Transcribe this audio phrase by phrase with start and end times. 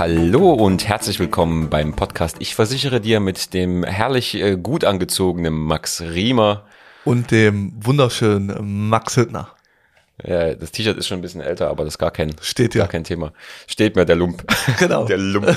[0.00, 5.52] Hallo und herzlich willkommen beim Podcast Ich versichere dir mit dem herrlich äh, gut angezogenen
[5.52, 6.64] Max Riemer.
[7.04, 9.54] Und dem wunderschönen Max Hüttner.
[10.24, 12.84] Ja, das T-Shirt ist schon ein bisschen älter, aber das ist gar kein, Steht ja.
[12.84, 13.34] gar kein Thema.
[13.66, 14.42] Steht mir der Lump.
[14.78, 15.04] Genau.
[15.04, 15.54] Der Lump.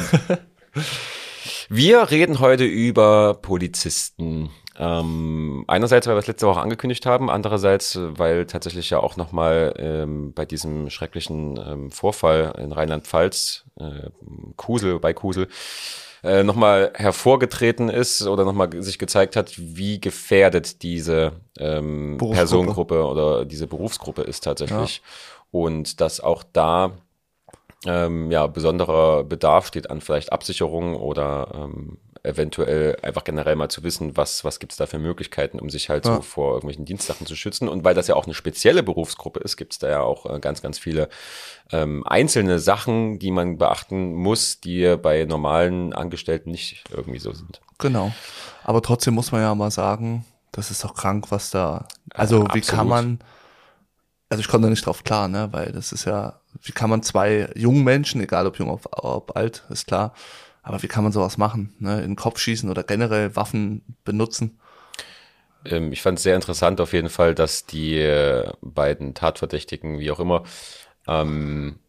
[1.69, 4.49] Wir reden heute über Polizisten.
[4.77, 9.73] Ähm, einerseits, weil wir es letzte Woche angekündigt haben, andererseits, weil tatsächlich ja auch nochmal
[9.77, 14.09] ähm, bei diesem schrecklichen ähm, Vorfall in Rheinland-Pfalz, äh,
[14.57, 15.47] Kusel, bei Kusel,
[16.23, 22.17] äh, nochmal hervorgetreten ist oder nochmal sich gezeigt hat, wie gefährdet diese ähm.
[22.17, 25.01] Personengruppe oder diese Berufsgruppe ist tatsächlich.
[25.51, 26.93] Und dass auch da
[27.85, 33.83] ähm, ja, besonderer Bedarf steht an vielleicht Absicherung oder ähm, eventuell einfach generell mal zu
[33.83, 36.21] wissen, was, was gibt's da für Möglichkeiten, um sich halt so Ja.
[36.21, 37.67] vor irgendwelchen Dienstsachen zu schützen.
[37.67, 40.61] Und weil das ja auch eine spezielle Berufsgruppe ist, gibt's da ja auch äh, ganz,
[40.61, 41.09] ganz viele
[41.71, 47.61] ähm, einzelne Sachen, die man beachten muss, die bei normalen Angestellten nicht irgendwie so sind.
[47.77, 48.13] Genau.
[48.63, 51.87] Aber trotzdem muss man ja mal sagen, das ist doch krank, was da.
[52.13, 52.67] Also wie absolut.
[52.67, 53.19] kann man.
[54.29, 55.49] Also ich komme da nicht drauf klar, ne?
[55.51, 59.35] Weil das ist ja, wie kann man zwei jungen Menschen, egal ob jung ob, ob
[59.35, 60.13] alt, ist klar,
[60.63, 61.75] aber wie kann man sowas machen?
[61.79, 61.97] Ne?
[61.97, 64.59] In den Kopf schießen oder generell Waffen benutzen?
[65.65, 70.09] Ähm, ich fand es sehr interessant auf jeden Fall, dass die äh, beiden Tatverdächtigen, wie
[70.09, 70.43] auch immer,
[71.07, 71.79] ähm,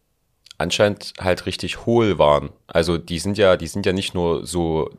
[0.58, 2.50] anscheinend halt richtig hohl waren.
[2.67, 4.91] Also die sind ja, die sind ja nicht nur so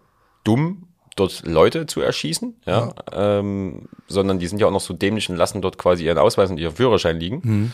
[0.44, 5.30] dumm, dort Leute zu erschießen, ja, Ähm, sondern die sind ja auch noch so dämlich
[5.30, 7.73] und lassen dort quasi ihren Ausweis und ihren Führerschein liegen.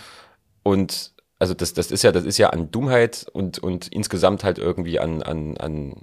[0.64, 4.60] Und also das, das ist ja, das ist ja an Dummheit und, und insgesamt halt
[4.60, 5.96] irgendwie an, an, an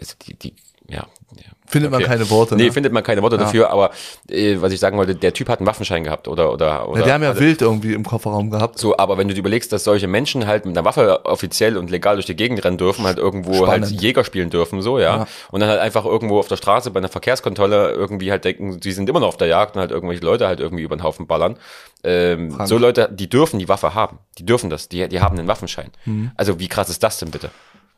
[0.00, 0.56] also die, die,
[0.88, 1.06] ja.
[1.36, 1.42] ja.
[1.66, 2.72] Findet man keine Worte, Nee, ne?
[2.72, 3.90] findet man keine Worte dafür, aber
[4.28, 7.06] äh, was ich sagen wollte, der Typ hat einen Waffenschein gehabt oder oder, oder Ja,
[7.06, 8.78] die haben ja also, wild irgendwie im Kofferraum gehabt.
[8.78, 11.90] so, aber wenn du dir überlegst, dass solche Menschen halt mit einer Waffe offiziell und
[11.90, 13.86] legal durch die Gegend rennen dürfen, halt irgendwo Spannend.
[13.86, 15.16] halt Jäger spielen dürfen, so, ja.
[15.16, 15.26] Ja.
[15.50, 18.92] Und dann halt einfach irgendwo auf der Straße bei einer Verkehrskontrolle irgendwie halt denken, die
[18.92, 21.26] sind immer noch auf der Jagd und halt irgendwelche Leute halt irgendwie über den Haufen
[21.26, 21.56] ballern.
[22.04, 24.18] Ähm, so Leute, die dürfen die Waffe haben.
[24.38, 24.90] Die dürfen das.
[24.90, 25.90] Die, die haben einen Waffenschein.
[26.04, 26.30] Mhm.
[26.36, 27.50] Also wie krass ist das denn bitte?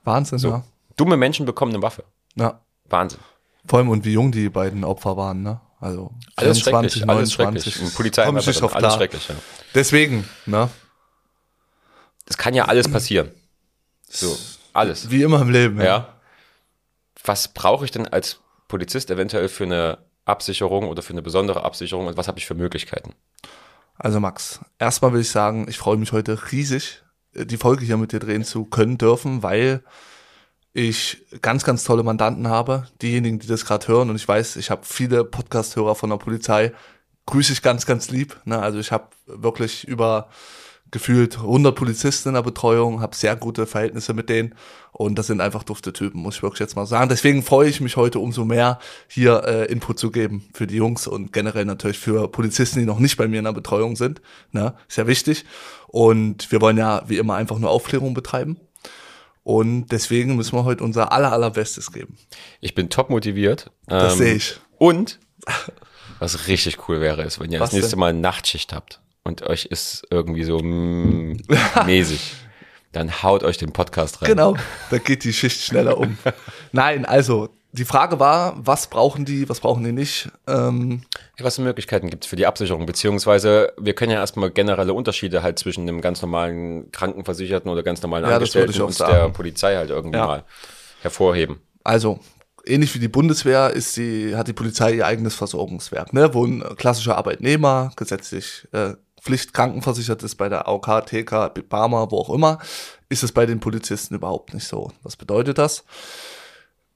[0.05, 0.49] Wahnsinn, So.
[0.51, 0.63] ja.
[0.97, 2.05] Dumme Menschen bekommen eine Waffe.
[2.37, 2.61] Ja.
[2.89, 3.21] Wahnsinn.
[3.67, 5.61] Vor allem und wie jung die beiden Opfer waren, ne?
[5.81, 7.75] Also Alles 24, schrecklich, alles 29.
[7.75, 7.95] schrecklich.
[7.95, 9.35] Polizei Komm ich nicht drauf alles schrecklich, ja.
[9.75, 10.71] Deswegen, ne?
[12.25, 13.31] Das kann ja alles passieren.
[14.09, 14.37] So,
[14.73, 15.11] alles.
[15.11, 15.81] Wie immer im Leben.
[15.81, 16.15] Ja.
[17.25, 22.07] Was brauche ich denn als Polizist eventuell für eine Absicherung oder für eine besondere Absicherung
[22.07, 23.15] und was habe ich für Möglichkeiten?
[23.99, 27.03] Also Max, erstmal will ich sagen, ich freue mich heute riesig,
[27.35, 29.83] äh, die Folge hier mit dir drehen zu können dürfen, weil
[30.77, 32.87] ich ganz, ganz tolle Mandanten habe.
[33.01, 36.73] Diejenigen, die das gerade hören, und ich weiß, ich habe viele Podcast-Hörer von der Polizei,
[37.25, 38.39] grüße ich ganz, ganz lieb.
[38.45, 38.61] Ne?
[38.61, 40.29] Also ich habe wirklich über
[40.91, 44.55] gefühlt 100 Polizisten in der Betreuung, habe sehr gute Verhältnisse mit denen
[44.93, 47.09] und das sind einfach dufte Typen, muss ich wirklich jetzt mal sagen.
[47.09, 51.07] Deswegen freue ich mich heute umso mehr, hier äh, Input zu geben für die Jungs
[51.07, 54.21] und generell natürlich für Polizisten, die noch nicht bei mir in der Betreuung sind.
[54.53, 54.75] Ne?
[54.89, 55.45] Sehr wichtig.
[55.89, 58.61] Und wir wollen ja wie immer einfach nur Aufklärung betreiben.
[59.47, 62.19] Und deswegen müssen wir heute unser aller, allerbestes geben.
[62.61, 63.71] Ich bin top motiviert.
[63.87, 64.57] Das Ähm, sehe ich.
[64.77, 65.21] Und
[66.19, 68.01] was richtig cool wäre, ist, wenn ihr Was das nächste denn?
[68.01, 71.37] Mal Nachtschicht habt und euch ist irgendwie so mm,
[71.87, 72.35] mäßig,
[72.93, 74.29] dann haut euch den Podcast rein.
[74.31, 74.57] Genau,
[74.91, 76.17] da geht die Schicht schneller um.
[76.73, 80.31] Nein, also die Frage war, was brauchen die, was brauchen die nicht?
[80.47, 81.03] Ähm,
[81.39, 82.87] Ja, Was für Möglichkeiten gibt es für die Absicherung?
[82.87, 88.01] Beziehungsweise wir können ja erstmal generelle Unterschiede halt zwischen einem ganz normalen Krankenversicherten oder ganz
[88.01, 89.13] normalen Ja, Angestellten und sagen.
[89.13, 90.27] der Polizei halt irgendwie Ja.
[90.27, 90.45] mal
[91.03, 91.61] hervorheben.
[91.85, 92.19] Also,
[92.65, 96.33] ähnlich wie die Bundeswehr ist die, hat die Polizei ihr eigenes Versorgungswerk, ne?
[96.33, 98.95] wo ein klassischer Arbeitnehmer gesetzlich äh,
[99.27, 102.61] Pflicht krankenversichert ist bei der AOK, TK, Barmer, wo auch immer,
[103.09, 104.93] ist es bei den Polizisten überhaupt nicht so.
[105.03, 105.85] Was bedeutet das?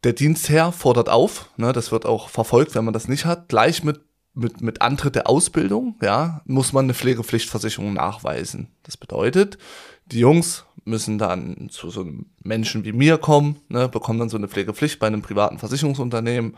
[0.04, 3.82] Der Dienstherr fordert auf, ne, das wird auch verfolgt, wenn man das nicht hat, gleich
[3.82, 4.00] mit,
[4.32, 8.68] mit, mit Antritt der Ausbildung, ja, muss man eine Pflegepflichtversicherung nachweisen.
[8.84, 9.58] Das bedeutet,
[10.06, 14.36] die Jungs müssen dann zu so einem Menschen wie mir kommen, ne, bekommen dann so
[14.36, 16.56] eine Pflegepflicht bei einem privaten Versicherungsunternehmen,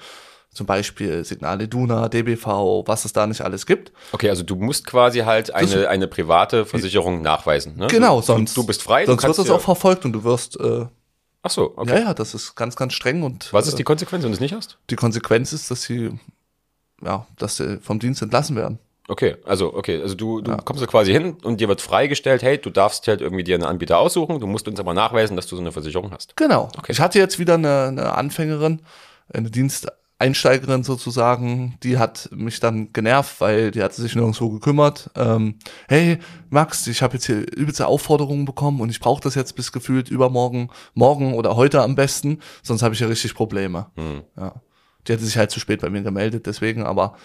[0.53, 3.91] zum Beispiel Signal Iduna, DBV, was es da nicht alles gibt.
[4.13, 7.77] Okay, also du musst quasi halt eine, eine private Versicherung nachweisen.
[7.77, 7.87] Ne?
[7.87, 9.07] Genau, du, sonst, Du, du bist frei.
[9.07, 10.87] sonst du wird kannst das auch verfolgt und du wirst, äh,
[11.43, 11.95] Ach so, okay.
[11.95, 14.35] ja, ja, das ist ganz, ganz streng und Was ist äh, die Konsequenz, wenn du
[14.37, 14.79] es nicht hast?
[14.91, 16.11] die Konsequenz ist, dass sie,
[17.03, 18.79] ja, dass sie vom Dienst entlassen werden.
[19.09, 22.59] Okay, also okay, also du, du kommst da quasi hin und dir wird freigestellt, hey,
[22.59, 25.57] du darfst halt irgendwie dir einen Anbieter aussuchen, du musst uns aber nachweisen, dass du
[25.57, 26.37] so eine Versicherung hast.
[26.37, 26.69] Genau.
[26.79, 26.93] Okay.
[26.93, 28.81] Ich hatte jetzt wieder eine, eine Anfängerin,
[29.33, 29.51] eine
[30.23, 35.11] Einsteigerin sozusagen, die hat mich dann genervt, weil die hat sich nirgendwo gekümmert.
[35.17, 35.57] Ähm,
[35.89, 39.73] hey, Max, ich habe jetzt hier übelste Aufforderungen bekommen und ich brauche das jetzt bis
[39.73, 43.87] gefühlt übermorgen, morgen oder heute am besten, sonst habe ich ja richtig Probleme.
[43.97, 44.23] Hm.
[44.37, 44.55] Ja.
[45.09, 47.17] Die hatte sich halt zu spät bei mir gemeldet, deswegen, aber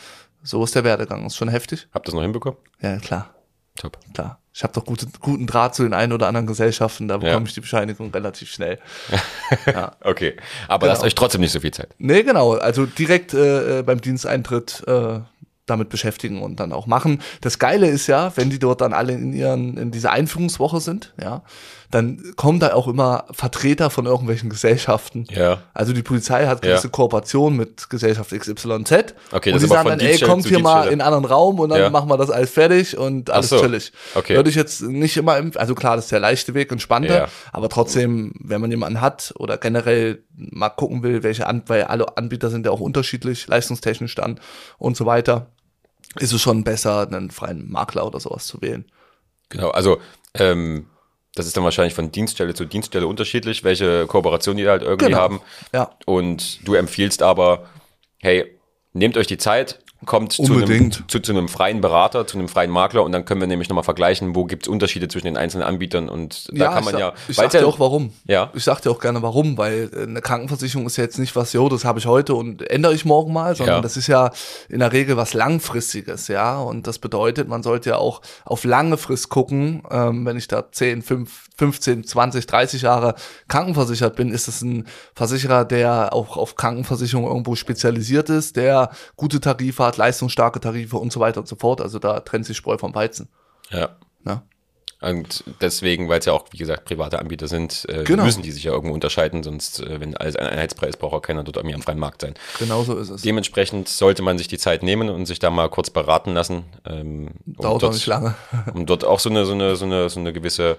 [0.42, 1.26] so ist der Werdegang.
[1.26, 1.88] Ist schon heftig.
[1.94, 2.58] Habt ihr das noch hinbekommen?
[2.82, 3.36] Ja, klar,
[3.76, 4.00] Top.
[4.14, 4.40] klar.
[4.57, 7.54] Ich habe doch gute, guten Draht zu den einen oder anderen Gesellschaften, da bekomme ich
[7.54, 8.80] die Bescheinigung relativ schnell.
[10.01, 10.36] Okay.
[10.68, 11.06] Aber lasst Genau.
[11.07, 11.89] euch trotzdem nicht so viel Zeit.
[12.00, 12.54] Nee, genau.
[12.54, 15.19] Also direkt äh, äh, beim Diensteintritt äh,
[15.68, 17.21] damit beschäftigen und dann auch machen.
[17.42, 21.13] Das Geile ist ja, wenn die dort dann alle in ihren in dieser Einführungswoche sind,
[21.21, 21.44] ja,
[21.89, 25.25] dann kommen da auch immer Vertreter von irgendwelchen Gesellschaften.
[25.30, 25.60] Ja.
[25.74, 26.92] Also die Polizei hat gewisse Ja.
[26.92, 29.16] Kooperationen mit Gesellschaft XYZ.
[29.31, 31.80] Okay, und die sagen dann, ey, kommt hier mal in einen anderen Raum und dann
[31.80, 31.89] Ja.
[31.89, 33.60] machen wir das alles fertig und alles so.
[33.62, 33.94] chillig.
[34.16, 34.36] Okay.
[34.36, 37.28] Würde ich jetzt nicht immer, im, also klar, das ist der leichte Weg, entspannter, Ja.
[37.54, 42.18] aber trotzdem, wenn man jemanden hat oder generell mal gucken will, welche An weil alle
[42.18, 44.40] Anbieter sind ja auch unterschiedlich, leistungstechnisch dann
[44.78, 45.51] und so weiter,
[46.19, 48.86] ist es schon besser, einen freien Makler oder sowas zu wählen.
[49.50, 50.00] Genau, also
[50.33, 50.88] ähm,
[51.38, 55.06] das ist dann wahrscheinlich von Dienststelle zu Dienststelle unterschiedlich, welche Kooperation die da halt irgendwie
[55.07, 55.18] Genau.
[55.18, 55.42] haben.
[55.74, 55.92] Ja.
[56.06, 57.66] Und du empfiehlst aber,
[58.19, 58.57] hey,
[58.94, 62.70] nehmt euch die Zeit, kommt zu einem, zu, zu einem freien Berater, zu einem freien
[62.70, 66.08] Makler und dann können wir nämlich nochmal vergleichen, wo gibt's Unterschiede zwischen den einzelnen Anbietern
[66.08, 67.14] und da kann man ich ja.
[67.28, 68.14] ich sag dir ja auch warum.
[68.26, 68.52] Ja.
[68.54, 71.54] Ich sag dir auch gerne warum, weil äh, eine Krankenversicherung ist ja jetzt nicht was,
[71.54, 73.82] jo, das habe ich heute und ändere ich morgen mal, sondern Ja.
[73.82, 74.32] das ist ja
[74.70, 76.60] in der Regel was langfristiges, ja.
[76.60, 79.82] Und das bedeutet, man sollte ja auch auf lange Frist gucken.
[79.90, 83.16] Ähm, wenn ich da 10, 5, 15, 20, 30 Jahre
[83.48, 84.86] krankenversichert bin, ist es ein
[85.16, 91.12] Versicherer, der auch auf Krankenversicherung irgendwo spezialisiert ist, der gute Tarife hat, leistungsstarke Tarife und
[91.12, 91.81] so weiter und so fort.
[91.81, 93.30] Also da trennt sich Spreu vom Weizen.
[93.69, 93.89] Ja.
[94.24, 94.42] Ne?
[95.00, 98.24] Und deswegen, weil es ja auch, wie gesagt, private Anbieter sind, äh, Genau.
[98.24, 101.44] müssen die sich ja irgendwo unterscheiden, sonst, äh, wenn alles ein Einheitspreis braucht auch keiner
[101.44, 102.34] dort irgendwie am freien Markt sein.
[102.57, 103.22] Genau so ist es.
[103.22, 106.63] Dementsprechend sollte man sich die Zeit nehmen und sich da mal kurz beraten lassen.
[106.86, 108.33] Ähm, um Dauert auch dort, nicht lange.
[108.74, 110.78] Um dort auch so eine, so eine, so eine, so eine gewisse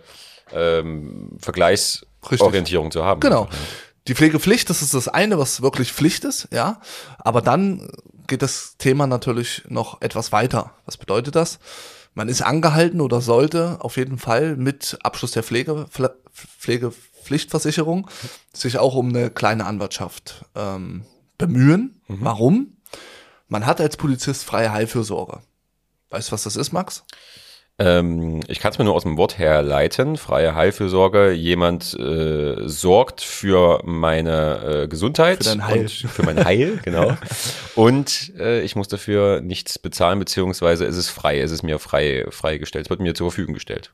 [0.52, 3.20] ähm, Vergleichsorientierung zu haben.
[3.20, 3.48] Genau.
[4.08, 6.80] Die Pflegepflicht, das ist das eine, was wirklich Pflicht ist, ja.
[7.18, 7.88] Aber dann
[8.28, 10.74] geht das Thema natürlich noch etwas weiter.
[10.86, 11.58] Was bedeutet das?
[12.14, 18.08] Man ist angehalten oder sollte auf jeden Fall mit Abschluss der Pflege, Pfle- Pflegepflichtversicherung
[18.52, 21.04] sich auch um eine kleine Anwartschaft ähm,
[21.36, 22.00] bemühen.
[22.08, 22.76] Warum?
[23.48, 25.40] Man hat als Polizist freie Heilfürsorge.
[26.10, 27.04] Weißt du, was das ist, Max?
[27.80, 30.16] Ähm, ich kann es mir nur aus dem Wort herleiten.
[30.16, 31.30] Freie Heilfürsorge.
[31.30, 35.44] Jemand äh, sorgt für meine äh, Gesundheit.
[35.44, 35.80] Für dein Heil.
[35.82, 37.16] Und für mein Heil, genau.
[37.76, 41.40] Und äh, ich muss dafür nichts bezahlen, beziehungsweise es ist frei.
[41.40, 42.86] Es ist mir frei freigestellt.
[42.86, 43.92] Es wird mir zur Verfügung gestellt.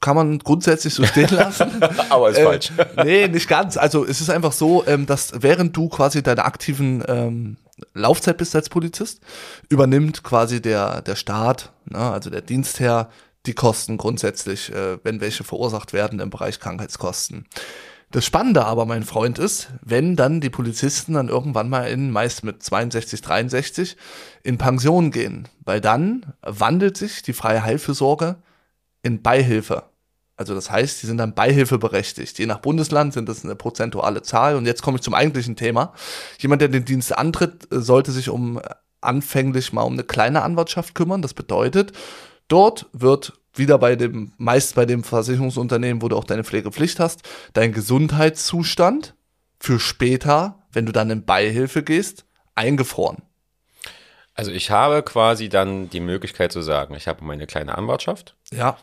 [0.00, 1.82] Kann man grundsätzlich so stehen lassen.
[2.10, 2.72] Aber ist Äh, falsch.
[3.04, 3.78] nee, nicht ganz.
[3.78, 7.56] Also es ist einfach so, ähm, dass während du quasi deine aktiven ähm,
[7.94, 9.20] Laufzeit bist als Polizist,
[9.68, 13.10] übernimmt quasi der, der Staat, ne, also der Dienstherr,
[13.44, 17.46] die Kosten grundsätzlich, äh, wenn welche verursacht werden im Bereich Krankheitskosten.
[18.12, 22.44] Das Spannende aber, mein Freund, ist, wenn dann die Polizisten dann irgendwann mal in, meist
[22.44, 23.96] mit 62, 63,
[24.42, 28.36] in Pension gehen, weil dann wandelt sich die freie Heilfürsorge
[29.02, 29.84] in Beihilfe.
[30.36, 32.38] Also das heißt, die sind dann beihilfeberechtigt.
[32.38, 34.56] Je nach Bundesland sind das eine prozentuale Zahl.
[34.56, 35.94] Und jetzt komme ich zum eigentlichen Thema.
[36.38, 38.62] Jemand, der den Dienst antritt, sollte sich um äh,
[39.00, 41.22] anfänglich mal um eine kleine Anwartschaft kümmern.
[41.22, 41.92] Das bedeutet,
[42.48, 47.22] dort wird wieder bei dem, meist bei dem Versicherungsunternehmen, wo du auch deine Pflegepflicht hast,
[47.54, 49.14] dein Gesundheitszustand
[49.58, 53.22] für später, wenn du dann in Beihilfe gehst, eingefroren.
[54.34, 58.76] Also ich habe quasi dann die Möglichkeit zu sagen, ich habe meine kleine Anwartschaft Ja.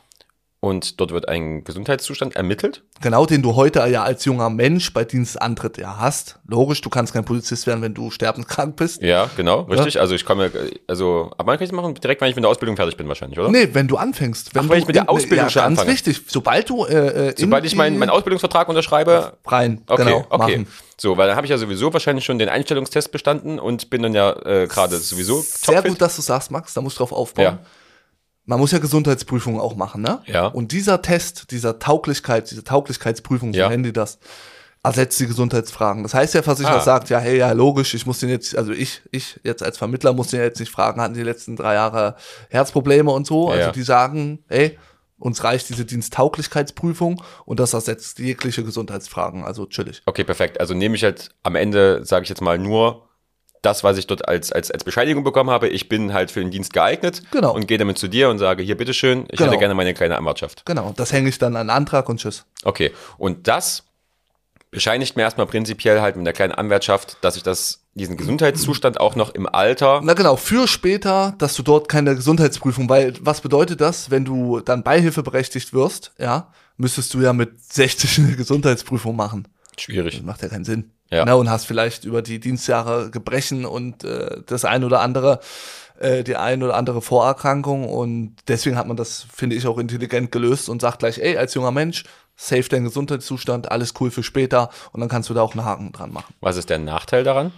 [0.64, 2.84] Und dort wird ein Gesundheitszustand ermittelt.
[3.02, 6.40] Genau, den du heute ja als junger Mensch bei Dienstantritt ja hast.
[6.48, 9.02] Logisch, du kannst kein Polizist werden, wenn du sterbenskrank bist.
[9.02, 10.00] Ja, genau, richtig.
[10.00, 10.50] Also ich komme,
[10.88, 13.10] also, aber man kann ich das machen direkt, wenn ich mit der Ausbildung fertig bin
[13.10, 13.50] wahrscheinlich, oder?
[13.52, 14.56] Nee, wenn du anfängst.
[14.56, 15.92] Wenn Ach, du wenn ich mit der in- Ausbildung ja, schon ganz anfange.
[15.98, 16.22] wichtig.
[16.28, 20.38] Sobald du äh, äh, Sobald in ich meinen meinen Ausbildungsvertrag unterschreibe, rein, okay, genau, okay.
[20.38, 20.68] machen.
[20.98, 24.14] So, weil dann habe ich ja sowieso wahrscheinlich schon den Einstellungstest bestanden und bin dann
[24.14, 25.92] ja äh, gerade sowieso Sehr topfit.
[25.92, 27.44] gut, dass du sagst, Max, da musst du drauf aufbauen.
[27.44, 27.60] Ja.
[28.46, 30.20] Man muss ja Gesundheitsprüfungen auch machen, ne?
[30.26, 30.48] Ja.
[30.48, 33.70] Und dieser Test, dieser Tauglichkeit, diese Tauglichkeitsprüfung, so Ja.
[33.70, 34.20] nennen die das,
[34.84, 36.04] ersetzt die Gesundheitsfragen.
[36.04, 36.82] Das heißt, der Versicherer Ah.
[36.82, 40.12] sagt, ja, hey, ja, logisch, ich muss den jetzt, also ich, ich jetzt als Vermittler
[40.12, 42.16] muss den jetzt nicht fragen, hatten die letzten drei Jahre
[42.50, 43.48] Herzprobleme und so.
[43.50, 43.72] Also Ja.
[43.72, 44.78] die sagen, ey,
[45.20, 49.46] uns reicht diese Diensttauglichkeitsprüfung und das ersetzt jegliche Gesundheitsfragen.
[49.46, 50.02] Also chillig.
[50.06, 50.60] Okay, perfekt.
[50.60, 53.08] Also nehme ich halt am Ende, sage ich jetzt mal, nur
[53.64, 55.68] das, was ich dort als, als, als Bescheinigung bekommen habe.
[55.70, 57.54] Ich bin halt für den Dienst geeignet Genau.
[57.56, 59.50] und gehe damit zu dir und sage, hier, bitteschön, ich Genau.
[59.50, 60.66] hätte gerne meine kleine Anwartschaft.
[60.66, 62.46] Genau, das hänge ich dann an den Antrag und tschüss.
[62.64, 63.84] Okay, und das
[64.72, 69.16] bescheinigt mir erstmal prinzipiell halt mit der kleinen Anwärtschaft, dass ich das, diesen Gesundheitszustand auch
[69.16, 70.02] noch im Alter.
[70.04, 74.62] Na genau, für später, dass du dort keine Gesundheitsprüfung, weil was bedeutet das, wenn du
[74.62, 79.48] dann beihilfeberechtigt wirst, ja, müsstest du ja mit 60 eine Gesundheitsprüfung machen.
[79.78, 80.16] Schwierig.
[80.18, 80.92] Das macht ja keinen Sinn.
[81.10, 81.26] Ja.
[81.26, 85.40] Na, und hast vielleicht über die Dienstjahre Gebrechen und äh, das ein oder andere,
[86.00, 90.32] äh, die ein oder andere Vorerkrankung und deswegen hat man das, finde ich, auch intelligent
[90.32, 92.04] gelöst und sagt gleich, ey, als junger Mensch,
[92.36, 95.92] save deinen Gesundheitszustand, alles cool für später und dann kannst du da auch einen Haken
[95.92, 96.34] dran machen.
[96.42, 97.52] Was ist der Nachteil daran?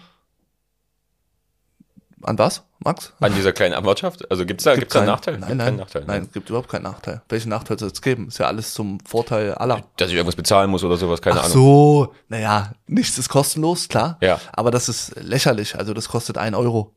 [2.26, 3.14] An was, Max?
[3.20, 4.32] An dieser kleinen Anwaltschaft?
[4.32, 5.38] Also gibt's da, gibt's da einen Nachteil?
[5.38, 6.02] Nein, Gibt nein, keinen Nachteil.
[6.02, 6.08] ne?
[6.08, 7.22] nein, gibt überhaupt keinen Nachteil.
[7.30, 8.30] Welchen Nachteil soll es geben?
[8.30, 9.84] Ist ja alles zum Vorteil aller.
[9.98, 11.54] Dass ich irgendwas bezahlen muss oder sowas, keine Ach Ahnung.
[11.54, 14.18] so, naja, nichts ist kostenlos, klar.
[14.22, 14.42] Ja.
[14.54, 16.96] Aber das ist lächerlich, also das kostet ein Euro.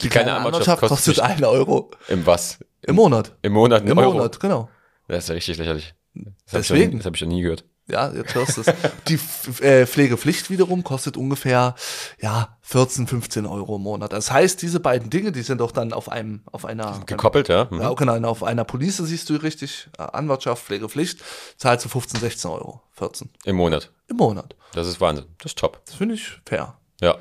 [0.00, 1.90] Die kleine kleine Anwaltschaft Anwaltschaft kostet kostet ein Euro.
[2.08, 2.58] Im was?
[2.80, 3.32] Im Monat.
[3.42, 4.14] Im Monat ein Im Euro.
[4.14, 4.70] Monat, genau.
[5.08, 5.94] Das ist ja richtig lächerlich.
[6.14, 6.84] Das Deswegen.
[6.84, 7.64] Hab ich noch das habe ich noch nie gehört.
[7.86, 8.66] Ja, jetzt hörst du es.
[9.08, 9.18] Die
[9.62, 11.74] äh, Pflegepflicht wiederum kostet ungefähr,
[12.20, 14.12] ja, 14, 15 Euro im Monat.
[14.14, 17.68] Das heißt, diese beiden Dinge, die sind doch dann auf einem, auf einer, Gekoppelt, ja?
[17.70, 17.80] Mhm.
[17.82, 21.20] ja, genau, auf einer Police siehst du richtig, äh, Anwaltschaft, Pflegepflicht,
[21.58, 23.90] zahlst du 15, 16 Euro, 14 Im Monat.
[24.08, 24.56] im Monat.
[24.72, 25.26] Das ist Wahnsinn.
[25.38, 25.82] Das ist top.
[25.84, 26.78] Das finde ich fair.
[27.02, 27.18] Ja,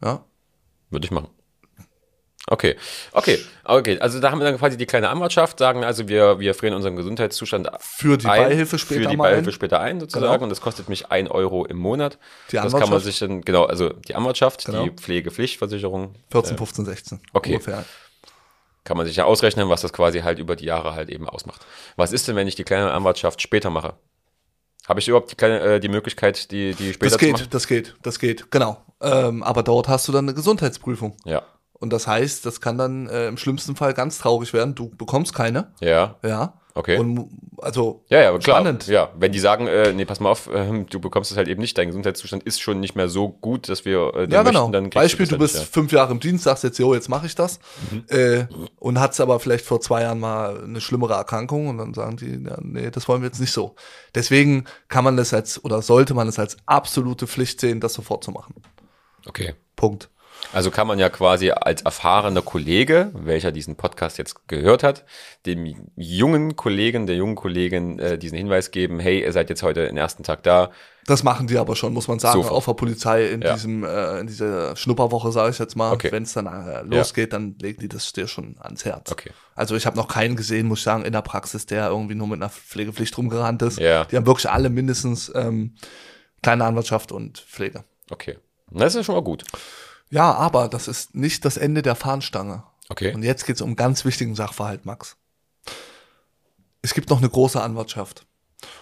[0.00, 0.24] Ja.
[0.90, 1.28] würde ich machen.
[2.46, 2.76] Okay,
[3.12, 3.98] okay, okay.
[4.00, 6.94] Also da haben wir dann quasi die kleine Anwaltschaft, sagen also, wir, wir frieren unseren
[6.94, 9.52] Gesundheitszustand Für die ein, Beihilfe später für die mal Beihilfe ein.
[9.54, 10.42] später ein sozusagen Genau.
[10.42, 12.18] und das kostet mich ein Euro im Monat.
[12.52, 14.84] Die das kann man sich dann, genau, also die Anwaltschaft, Genau.
[14.84, 17.20] die Pflegepflichtversicherung, 14, 15, 16.
[17.32, 17.52] okay.
[17.54, 17.84] Ungefähr.
[18.84, 21.64] kann man sich ja ausrechnen, was das quasi halt über die Jahre halt eben ausmacht.
[21.96, 23.94] Was ist denn, wenn ich die kleine Anwaltschaft später mache?
[24.86, 27.46] Habe ich überhaupt die, kleine, äh, die Möglichkeit, die, die später Das zu geht, machen?
[27.50, 28.84] das geht, das geht, genau.
[29.00, 31.16] Ähm, aber dort hast du dann eine Gesundheitsprüfung.
[31.24, 31.40] Ja,
[31.74, 34.74] Und das heißt, das kann dann äh, im schlimmsten Fall ganz traurig werden.
[34.74, 35.72] Du bekommst keine.
[35.80, 36.54] ja, Ja.
[36.74, 36.96] okay.
[36.98, 37.28] Und
[37.58, 38.60] also Ja, ja, aber klar.
[38.60, 38.86] spannend.
[38.86, 41.60] Ja, wenn die sagen, äh, nee, pass mal auf, äh, du bekommst es halt eben
[41.60, 44.68] nicht, dein Gesundheitszustand ist schon nicht mehr so gut, dass wir äh, Ja, genau.
[44.68, 46.94] möchten, dann Beispiel, das du halt bist nicht, fünf Jahre im Dienst, sagst jetzt, jo,
[46.94, 47.58] jetzt mache ich das.
[47.90, 48.04] Mhm.
[48.08, 48.46] Äh,
[48.78, 52.42] und hast aber vielleicht vor zwei Jahren mal eine schlimmere Erkrankung und dann sagen die,
[52.48, 53.74] ja, nee, das wollen wir jetzt nicht so.
[54.14, 58.24] Deswegen kann man das als, oder sollte man es als absolute Pflicht sehen, das sofort
[58.24, 58.54] zu machen.
[58.62, 58.70] ja.
[59.28, 59.54] Okay.
[59.76, 60.08] Punkt.
[60.54, 65.04] Also kann man ja quasi als erfahrener Kollege, welcher diesen Podcast jetzt gehört hat,
[65.46, 69.86] dem jungen Kollegen, der jungen Kollegin äh, diesen Hinweis geben, hey, ihr seid jetzt heute
[69.86, 70.70] den ersten Tag da.
[71.06, 72.54] Das machen die aber schon, muss man sagen, Sofort.
[72.54, 73.52] auf der Polizei in Ja.
[73.54, 75.92] diesem, äh, in dieser Schnupperwoche, sage ich jetzt mal.
[75.92, 76.10] Okay.
[76.10, 79.12] Wenn es dann äh, losgeht, dann legen die das dir schon ans Herz.
[79.12, 79.30] Okay.
[79.54, 82.26] Also ich habe noch keinen gesehen, muss ich sagen, in der Praxis, der irgendwie nur
[82.28, 83.78] mit einer Pflegepflicht rumgerannt ist.
[83.78, 84.04] Ja.
[84.06, 85.74] Die haben wirklich alle mindestens ähm,
[86.42, 87.84] kleine Anwaltschaft und Pflege.
[88.10, 88.38] Okay.
[88.70, 89.44] Das ist ja schon mal gut.
[90.10, 92.64] Ja, aber das ist nicht das Ende der Fahnenstange.
[92.88, 93.14] Okay.
[93.14, 95.16] Und jetzt geht's um einen ganz wichtigen Sachverhalt, Max.
[96.82, 98.26] Es gibt noch eine große Anwaltschaft.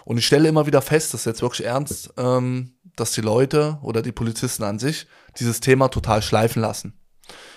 [0.05, 3.79] Und ich stelle immer wieder fest, das ist jetzt wirklich ernst, ähm, dass die Leute
[3.83, 5.07] oder die Polizisten an sich
[5.39, 6.99] dieses Thema total schleifen lassen.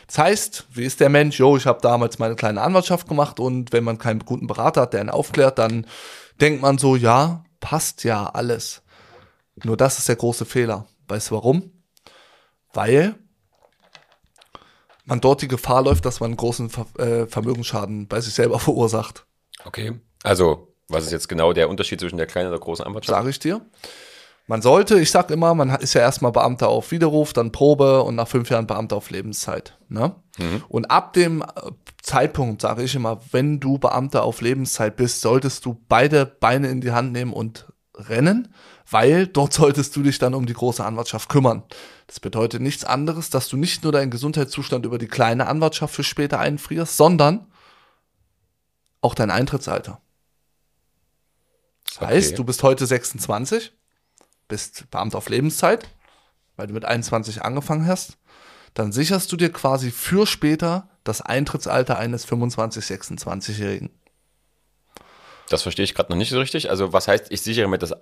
[0.08, 1.40] Das heißt, wie ist der Mensch?
[1.40, 4.94] Jo, ich habe damals meine kleine Anwaltschaft gemacht und wenn man keinen guten Berater hat,
[4.94, 5.88] der einen aufklärt, dann
[6.40, 8.84] denkt man so, ja, passt ja alles.
[9.64, 10.86] Nur das ist der große Fehler.
[11.08, 11.72] Weißt du warum?
[12.74, 13.16] Weil
[15.06, 18.60] man dort die Gefahr läuft, dass man einen großen Ver äh, Vermögensschaden bei sich selber
[18.60, 19.26] verursacht.
[19.64, 20.00] Okay.
[20.24, 23.18] Also, was ist jetzt genau der Unterschied zwischen der kleinen und der großen Anwaltschaft?
[23.18, 23.62] Sage ich dir.
[24.48, 28.14] Man sollte, ich sag immer, man ist ja erstmal Beamter auf Widerruf, dann Probe und
[28.14, 29.76] nach fünf Jahren Beamter auf Lebenszeit.
[29.90, 30.16] Ne?
[30.70, 31.46] Und ab dem äh,
[32.04, 36.82] Zeitpunkt, sage ich immer, wenn du Beamter auf Lebenszeit bist, solltest du beide Beine in
[36.82, 38.54] die Hand nehmen und rennen,
[38.90, 41.64] weil dort solltest du dich dann um die große Anwaltschaft kümmern.
[42.08, 46.04] Das bedeutet nichts anderes, dass du nicht nur deinen Gesundheitszustand über die kleine Anwaltschaft für
[46.04, 47.48] später einfrierst, sondern
[49.02, 50.02] auch dein Eintrittsalter.
[51.86, 52.06] Das Okay.
[52.08, 53.72] heißt, du bist heute 26,
[54.48, 55.88] bist Beamter auf Lebenszeit,
[56.56, 58.18] weil du mit 21 angefangen hast,
[58.74, 63.90] dann sicherst du dir quasi für später das Eintrittsalter eines 25-, 26-Jährigen.
[65.50, 66.70] Das verstehe ich gerade noch nicht so richtig.
[66.70, 67.94] Also, was heißt, ich sichere mir das?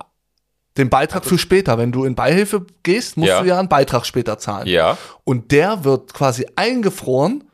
[0.76, 3.40] Den Beitrag für später, wenn du in Beihilfe gehst, musst Ja.
[3.42, 4.66] du ja einen Beitrag später zahlen.
[4.66, 4.98] Ja.
[5.22, 7.44] Und der wird quasi eingefroren.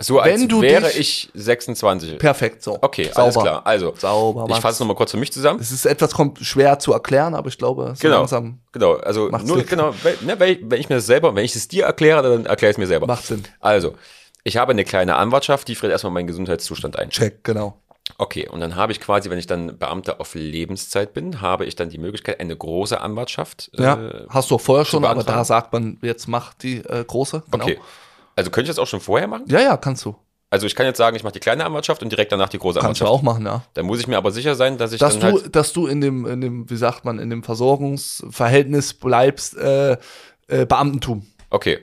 [0.00, 2.18] So als Wenn du wäre dich- ich 26.
[2.18, 2.78] Perfekt, so.
[2.80, 3.66] Okay, alles klar.
[3.66, 5.58] Also, Sauber, ich fasse nochmal kurz für mich zusammen.
[5.60, 8.18] Es ist etwas kommt schwer zu erklären, aber ich glaube, so Genau.
[8.18, 9.66] langsam Genau, also nur, Sinn.
[9.66, 12.22] genau, wenn, ne, wenn, ich, wenn ich mir das selber, wenn ich es dir erkläre,
[12.22, 13.08] dann erkläre ich es mir selber.
[13.08, 13.42] macht Sinn.
[13.58, 13.94] Also,
[14.44, 17.10] ich habe eine kleine Anwartschaft, die friert erstmal meinen Gesundheitszustand ein.
[17.10, 17.80] Check, genau.
[18.16, 21.76] Okay, und dann habe ich quasi, wenn ich dann Beamter auf Lebenszeit bin, habe ich
[21.76, 23.70] dann die Möglichkeit, eine große Anwartschaft.
[23.76, 27.04] Ja, Äh, hast du auch vorher schon, aber da sagt man, jetzt mach die äh,
[27.04, 27.42] große.
[27.50, 27.64] Genau.
[27.64, 27.78] okay.
[28.34, 29.44] Also könnte ich das auch schon vorher machen?
[29.48, 30.16] Ja, ja, kannst du.
[30.50, 32.78] Also ich kann jetzt sagen, ich mache die kleine Anwaltschaft und direkt danach die große
[32.80, 33.20] Kannst du Anwaltschaft.
[33.20, 33.62] auch machen, ja.
[33.74, 35.54] Dann muss ich mir aber sicher sein, dass ich Dass dann du, halt.
[35.54, 39.92] dass du in dem, in dem, wie sagt man, in dem Versorgungsverhältnis bleibst, äh,
[40.48, 41.26] äh, Beamtentum.
[41.50, 41.80] Okay.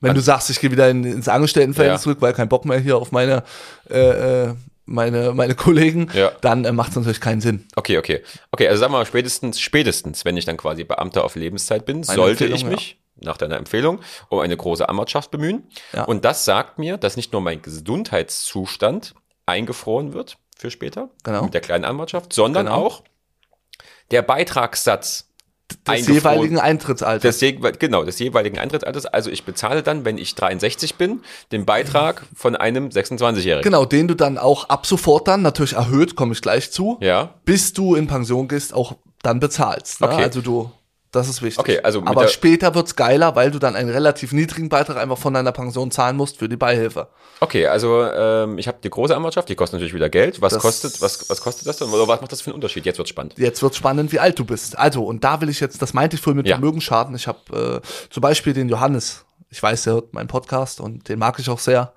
[0.00, 2.02] Wenn du sagst, ich gehe wieder in, ins Angestelltenverhältnis Ja.
[2.04, 3.42] zurück, weil kein Bock mehr hier auf meine,
[3.90, 4.54] äh, äh,
[4.90, 6.32] meine, meine Kollegen, Ja.
[6.40, 7.66] dann äh, macht es natürlich keinen Sinn.
[7.76, 8.22] Okay, okay.
[8.50, 12.02] Okay, also sagen wir mal spätestens, spätestens, wenn ich dann quasi Beamter auf Lebenszeit bin,
[12.02, 15.64] sollte ich Empfehlung, mich, nach deiner Empfehlung, um eine große Anwaltschaft bemühen.
[15.92, 16.04] Ja.
[16.04, 19.14] Und das sagt mir, dass nicht nur mein Gesundheitszustand
[19.46, 21.44] eingefroren wird für später, Genau.
[21.44, 22.78] mit der kleinen Anwaltschaft, sondern Genau.
[22.86, 23.02] auch
[24.10, 25.29] der Beitragssatz
[25.86, 27.22] Des jeweiligen Eintrittsalters.
[27.22, 29.06] des, je- genau, des jeweiligen Eintrittsalters.
[29.06, 31.20] Also ich bezahle dann, wenn ich 63 bin,
[31.52, 33.62] den Beitrag von einem 26-Jährigen.
[33.62, 37.34] Genau, den du dann auch ab sofort dann natürlich erhöht, komme ich gleich zu, Ja.
[37.44, 40.00] bis du in Pension gehst, auch dann bezahlst.
[40.00, 40.08] Ne?
[40.08, 40.22] Okay.
[40.24, 40.70] Also du,
[41.12, 41.58] das ist wichtig.
[41.58, 45.34] Okay, also Aber später wird's geiler, weil du dann einen relativ niedrigen Beitrag einfach von
[45.34, 47.08] deiner Pension zahlen musst für die Beihilfe.
[47.40, 50.40] Okay, also ähm, ich habe die große Anwaltschaft, die kostet natürlich wieder Geld.
[50.40, 51.88] Was Das- kostet, was, was kostet das denn?
[51.88, 52.86] Oder was macht das für einen Unterschied?
[52.86, 53.34] Jetzt wird's spannend.
[53.38, 54.78] Jetzt wird spannend, wie alt du bist.
[54.78, 56.56] Also, und da will ich jetzt, das meinte ich vorhin mit Ja.
[56.56, 57.14] Vermögensschaden.
[57.16, 61.18] Ich habe äh, zum Beispiel den Johannes, ich weiß, der hört meinen Podcast und den
[61.18, 61.92] mag ich auch sehr.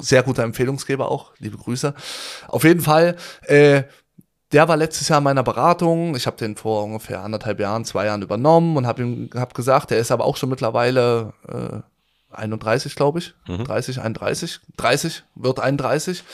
[0.00, 1.32] Sehr guter Empfehlungsgeber auch.
[1.38, 1.94] Liebe Grüße.
[2.48, 3.84] Auf jeden Fall, äh,
[4.52, 6.16] der war letztes Jahr in meiner Beratung.
[6.16, 9.90] Ich habe den vor ungefähr anderthalb Jahren, zwei Jahren übernommen und habe ihm hab gesagt,
[9.90, 11.80] der ist aber auch schon mittlerweile äh,
[12.34, 13.34] 31, glaube ich.
[13.46, 16.24] 30, 31, 30, wird 31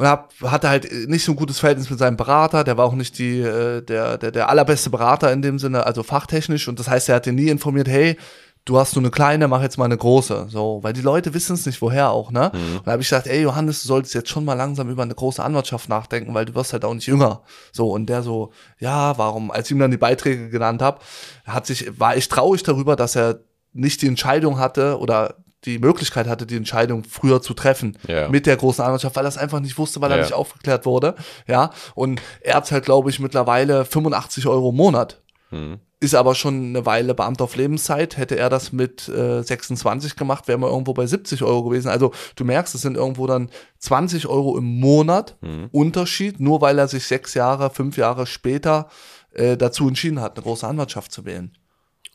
[0.00, 2.94] und hab, hatte halt nicht so ein gutes Verhältnis mit seinem Berater, der war auch
[2.94, 6.68] nicht die, äh, der, der, der allerbeste Berater in dem Sinne, also fachtechnisch.
[6.68, 8.16] Und das heißt, er hat ihn nie informiert, hey,
[8.64, 11.54] du hast nur eine kleine, mach jetzt mal eine große, so, weil die Leute wissen
[11.54, 12.50] es nicht, woher auch, ne?
[12.52, 15.14] Und da habe ich gesagt, ey Johannes, du solltest jetzt schon mal langsam über eine
[15.14, 19.16] große Anwaltschaft nachdenken, weil du wirst halt auch nicht jünger, so, und der so, ja,
[19.18, 20.98] warum, als ich ihm dann die Beiträge genannt habe,
[21.46, 23.40] hat sich, war ich traurig darüber, dass er
[23.72, 28.28] nicht die Entscheidung hatte oder die Möglichkeit hatte, die Entscheidung früher zu treffen Ja.
[28.28, 30.22] mit der großen Anwaltschaft, weil er es einfach nicht wusste, weil er Ja.
[30.24, 31.14] nicht aufgeklärt wurde.
[31.46, 35.20] Ja, und er hat halt, glaube ich, mittlerweile 85 Euro im Monat.
[35.50, 35.78] Hm.
[36.02, 38.16] Ist aber schon eine Weile Beamter auf Lebenszeit.
[38.16, 41.88] Hätte er das mit äh, 26 gemacht, wären wir irgendwo bei 70 Euro gewesen.
[41.88, 45.68] Also du merkst, es sind irgendwo dann 20 Euro im Monat Hm.
[45.72, 48.88] Unterschied, nur weil er sich sechs Jahre, fünf Jahre später
[49.34, 51.52] äh, dazu entschieden hat, eine große Anwaltschaft zu wählen.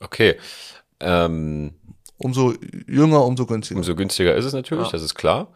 [0.02, 0.36] Okay.
[1.00, 1.74] Ähm,
[2.18, 2.54] Umso
[2.88, 3.78] jünger, umso günstiger.
[3.78, 4.92] umso günstiger ist es natürlich, Ja.
[4.94, 5.50] das ist klar.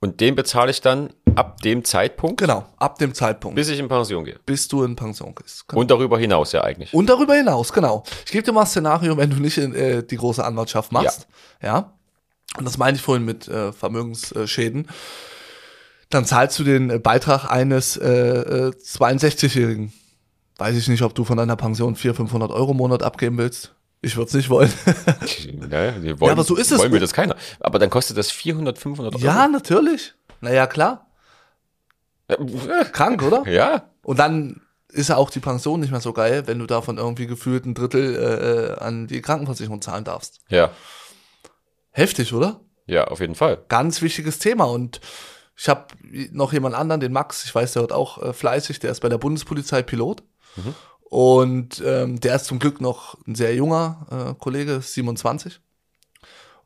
[0.00, 3.80] Und den bezahle ich dann ab dem Zeitpunkt, Genau, ab dem Zeitpunkt, bis, bis ich
[3.80, 4.38] in Pension gehe.
[4.46, 5.68] du in Pension gehst.
[5.68, 5.80] Genau.
[5.80, 6.94] Und darüber hinaus ja eigentlich.
[6.94, 8.02] Und darüber hinaus, genau.
[8.24, 11.28] Ich gebe dir mal ein Szenario, wenn du nicht in, äh, die große Anwaltschaft machst.
[11.62, 11.92] Ja.
[12.56, 14.88] Und das meine ich vorhin mit äh, Vermögensschäden.
[16.08, 19.92] Dann zahlst du den äh, Beitrag eines äh, äh, 62-Jährigen.
[20.56, 23.74] Weiß ich nicht, ob du von deiner Pension 400, 500 Euro im Monat abgeben willst.
[24.02, 24.72] Ich würde es nicht wollen.
[25.70, 26.78] Ja, die wollen, aber so ist es.
[26.78, 27.36] Wollen wir das keiner.
[27.60, 29.24] Aber dann kostet das 400, 500 Euro.
[29.24, 30.14] ja, natürlich.
[30.40, 31.06] Naja, klar.
[32.28, 32.84] Ja.
[32.84, 33.46] Krank, oder?
[33.48, 33.90] Ja.
[34.02, 37.26] Und dann ist ja auch die Pension nicht mehr so geil, wenn du davon irgendwie
[37.26, 40.40] gefühlt ein Drittel äh, an die Krankenversicherung zahlen darfst.
[40.48, 40.70] Ja.
[41.92, 42.60] Heftig, oder?
[42.86, 43.62] Ja, auf jeden Fall.
[43.68, 44.64] ganz wichtiges Thema.
[44.64, 45.00] Und
[45.56, 45.86] ich habe
[46.32, 49.08] noch jemand anderen, den Max, ich weiß, der wird auch äh, fleißig, der ist bei
[49.08, 50.22] der Bundespolizei Pilot.
[51.10, 55.60] Und ähm, der ist zum Glück noch ein sehr junger äh, Kollege, ist 27.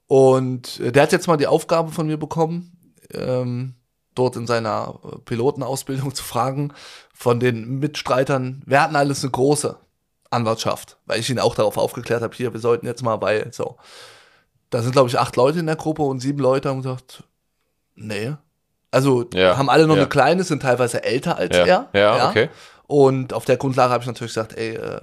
[0.07, 2.77] Und äh, der hat jetzt mal die Aufgabe von mir bekommen,
[3.13, 3.75] ähm,
[4.15, 6.73] dort in seiner äh, Pilotenausbildung zu fragen
[7.15, 9.79] von den Mitstreitern, wir hatten alles eine große
[10.31, 13.77] Anwaltschaft, weil ich ihn auch darauf aufgeklärt habe, hier, wir sollten jetzt mal bei, so.
[14.69, 17.23] Da sind, glaube ich, acht Leute in der Gruppe und sieben Leute haben gesagt,
[17.95, 18.35] nee.
[18.91, 20.03] Also Ja, haben alle noch ja.
[20.03, 21.89] eine kleine, sind teilweise älter als Ja, er.
[21.95, 22.51] ja, okay.
[22.87, 25.01] Und auf der Grundlage habe ich natürlich gesagt, ey, äh,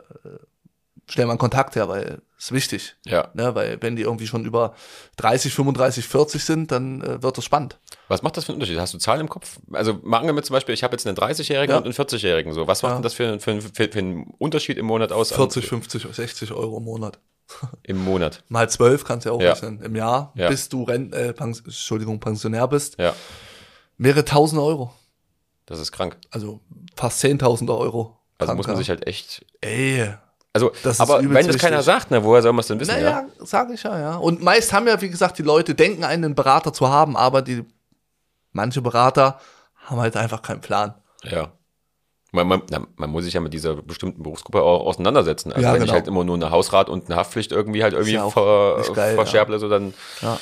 [1.09, 2.95] stell mal einen Kontakt her, weil ist wichtig.
[3.05, 3.29] Ja.
[3.35, 3.53] Ne?
[3.53, 4.73] Weil wenn die irgendwie schon über
[5.17, 7.79] 30, 35, 40 sind, dann äh, wird das spannend.
[8.07, 8.79] Was macht das für einen Unterschied?
[8.79, 9.59] Hast du Zahlen im Kopf?
[9.71, 11.77] Also machen wir mit zum Beispiel, ich habe jetzt einen 30-Jährigen Ja.
[11.77, 12.53] und einen 40-Jährigen.
[12.53, 12.95] So, was macht Ja.
[12.95, 15.31] denn das für, für, für, für einen Unterschied im Monat aus?
[15.31, 17.19] an- 40, 50, 60 Euro im Monat.
[17.83, 18.43] Im Monat.
[18.47, 19.51] Mal 12 kannst du ja auch Ja.
[19.53, 19.81] rechnen.
[19.81, 20.47] Im Jahr, Ja.
[20.47, 23.13] bis du Rent, äh, Pens Entschuldigung, Pensionär bist, Ja.
[23.97, 24.93] mehrere tausend Euro.
[25.71, 26.17] Das ist krank.
[26.29, 26.59] Also
[26.95, 28.17] fast 10.000 Euro.
[28.37, 28.77] Also muss man Kranker.
[28.77, 29.45] sich halt echt.
[29.61, 30.13] Ey,
[30.53, 32.91] Also, Das aber wenn das keiner sagt, na, woher soll man es denn wissen?
[32.93, 33.25] naja, Ja?
[33.45, 34.15] sag ich ja, ja.
[34.17, 37.63] Und meist haben ja, wie gesagt, die Leute denken, einen Berater zu haben, aber die
[38.51, 39.39] manche Berater
[39.85, 40.93] haben halt einfach keinen Plan.
[41.23, 41.51] ja.
[42.33, 45.51] Man, man, na, man muss sich ja mit dieser bestimmten Berufsgruppe auch auseinandersetzen.
[45.51, 45.95] Also Ja, wenn ich genau.
[45.95, 49.59] halt immer nur eine Hausrat und eine Haftpflicht irgendwie halt irgendwie ja ver, geil, verscherble,
[49.59, 50.39] so dann Ja.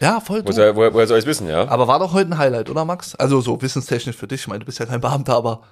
[0.00, 0.52] Ja, voll du.
[0.52, 1.66] soll, woher, woher soll ich es wissen, ja?
[1.68, 3.14] Aber war doch heute ein Highlight, oder Max?
[3.16, 4.42] Also so wissenstechnisch für dich.
[4.42, 5.62] Ich meine, du bist ja kein Beamter, aber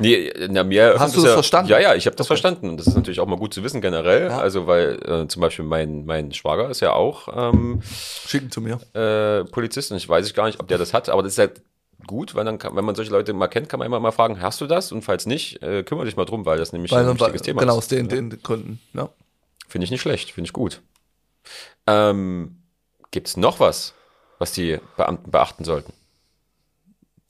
[0.00, 1.70] Nee, na, mir Hast du das ja, verstanden?
[1.70, 2.68] Ja, ja, ich habe das verstanden.
[2.70, 4.28] Und das ist natürlich auch mal gut zu wissen generell.
[4.30, 4.38] Ja.
[4.38, 7.82] Also, weil äh, zum Beispiel mein, mein Schwager ist ja auch ähm,
[8.26, 8.78] schicken zu mir.
[8.94, 11.38] äh, Polizist und ich weiß ich gar nicht, ob der das hat, aber das ist
[11.38, 11.60] halt
[12.06, 14.40] gut, weil dann kann, wenn man solche Leute mal kennt, kann man immer mal fragen,
[14.40, 14.92] hast du das?
[14.92, 17.60] Und falls nicht, äh, kümmere dich mal drum, weil das nämlich Weil, ein wichtiges Thema
[17.60, 17.78] genau, ist.
[17.78, 18.80] aus den, den Gründen.
[18.94, 19.10] Ja.
[19.68, 20.80] Finde ich nicht schlecht, finde ich gut.
[21.86, 22.62] Ähm,
[23.10, 23.94] Gibt es noch was,
[24.38, 25.92] was die Beamten beachten sollten?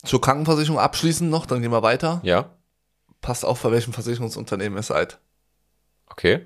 [0.03, 2.19] Zur Krankenversicherung abschließend noch, dann gehen wir weiter.
[2.23, 2.49] Ja?
[3.21, 5.19] Passt auf, bei welchem Versicherungsunternehmen ihr seid.
[6.09, 6.45] Okay.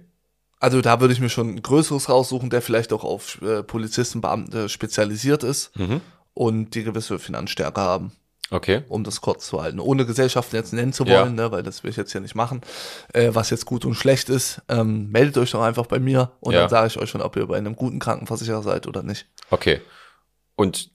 [0.59, 4.21] Also da würde ich mir schon ein größeres raussuchen, der vielleicht auch auf äh, Polizisten,
[4.21, 6.01] Beamte spezialisiert ist Mhm.
[6.33, 8.11] und die gewisse Finanzstärke haben,
[8.51, 8.83] Okay.
[8.89, 9.79] um das kurz zu halten.
[9.79, 11.21] Ohne Gesellschaften jetzt nennen zu Ja.
[11.21, 12.61] wollen, ne, weil das will ich jetzt hier nicht machen,
[13.13, 14.61] äh, was jetzt gut und schlecht ist.
[14.67, 16.61] Ähm, meldet euch doch einfach bei mir und Ja.
[16.61, 19.25] dann sage ich euch schon, ob ihr bei einem guten Krankenversicherer seid oder nicht.
[19.51, 19.81] Okay.
[20.55, 20.91] Und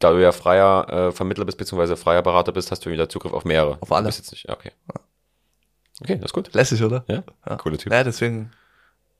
[0.00, 3.32] da du ja freier äh, Vermittler bist, beziehungsweise freier Berater bist, hast du wieder Zugriff
[3.32, 3.78] auf mehrere.
[3.80, 4.08] Auf alle.
[4.08, 4.72] Jetzt nicht, okay.
[6.02, 6.52] Okay, das ist gut.
[6.54, 7.04] Lässig, oder?
[7.06, 7.56] Ja, Ja.
[7.56, 7.92] cooler Typ.
[7.92, 8.50] Ja, deswegen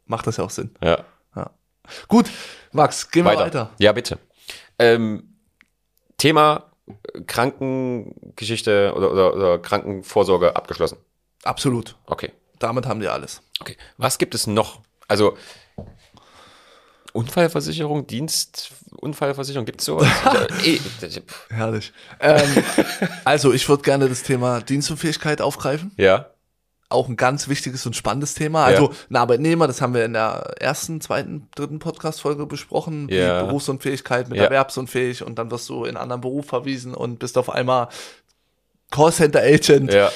[0.06, 0.70] macht das ja auch Sinn.
[0.82, 1.04] Ja.
[2.08, 2.30] Gut,
[2.72, 3.44] Max, gehen wir Weiter.
[3.44, 3.70] weiter.
[3.78, 4.18] Ja, bitte.
[4.78, 5.34] Ähm,
[6.18, 6.69] Thema
[7.26, 10.98] Krankengeschichte oder, oder, oder Krankenvorsorge abgeschlossen.
[11.44, 11.96] Absolut.
[12.06, 12.32] Okay.
[12.58, 13.42] Damit haben die alles.
[13.60, 13.76] Okay.
[13.96, 14.80] Was gibt es noch?
[15.08, 15.36] Also
[17.12, 20.06] Unfallversicherung, Dienstunfallversicherung, gibt es sowas?
[21.00, 21.92] Das- Herrlich.
[22.20, 22.64] Ähm,
[23.24, 25.90] also, ich würde gerne das Thema Dienstunfähigkeit aufgreifen.
[25.96, 26.30] ja,
[26.90, 28.64] Auch ein ganz wichtiges und spannendes Thema.
[28.64, 33.44] Also, ein Arbeitnehmer, das haben wir in der ersten, zweiten, dritten Podcast-Folge besprochen, Ja.
[33.44, 34.44] Berufsunfähigkeit mit Ja.
[34.44, 37.88] erwerbsunfähig und dann wirst du in einen anderen Beruf verwiesen und bist auf einmal
[38.90, 39.92] Callcenter-Agent.
[39.92, 40.10] ja,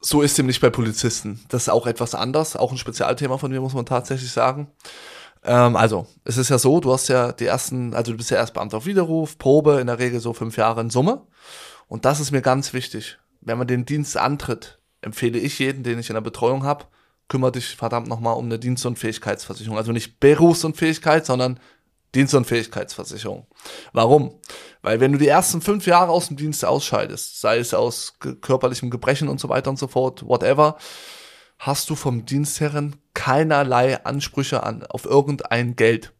[0.00, 1.40] So ist dem nicht bei Polizisten.
[1.48, 4.68] Das ist auch etwas anders, auch ein Spezialthema von mir, muss man tatsächlich sagen.
[5.44, 8.36] Ähm, also, es ist ja so, du hast ja die ersten, also du bist ja
[8.36, 11.22] erst Beamter auf Widerruf, Probe, in der Regel so fünf Jahre in Summe.
[11.88, 13.18] Und das ist mir ganz wichtig.
[13.40, 16.86] Wenn man den Dienst antritt, empfehle ich jeden, den ich in der Betreuung habe,
[17.28, 19.76] kümmere dich verdammt nochmal um eine Dienstunfähigkeitsversicherung.
[19.76, 21.60] Also nicht Berufsunfähigkeit, sondern
[22.14, 23.46] Dienstunfähigkeitsversicherung.
[23.92, 24.38] Warum?
[24.82, 28.90] Weil wenn du die ersten fünf Jahre aus dem Dienst ausscheidest, sei es aus körperlichem
[28.90, 30.76] Gebrechen und so weiter und so fort, whatever,
[31.58, 36.12] hast du vom Dienstherren keinerlei Ansprüche an, auf irgendein Geld.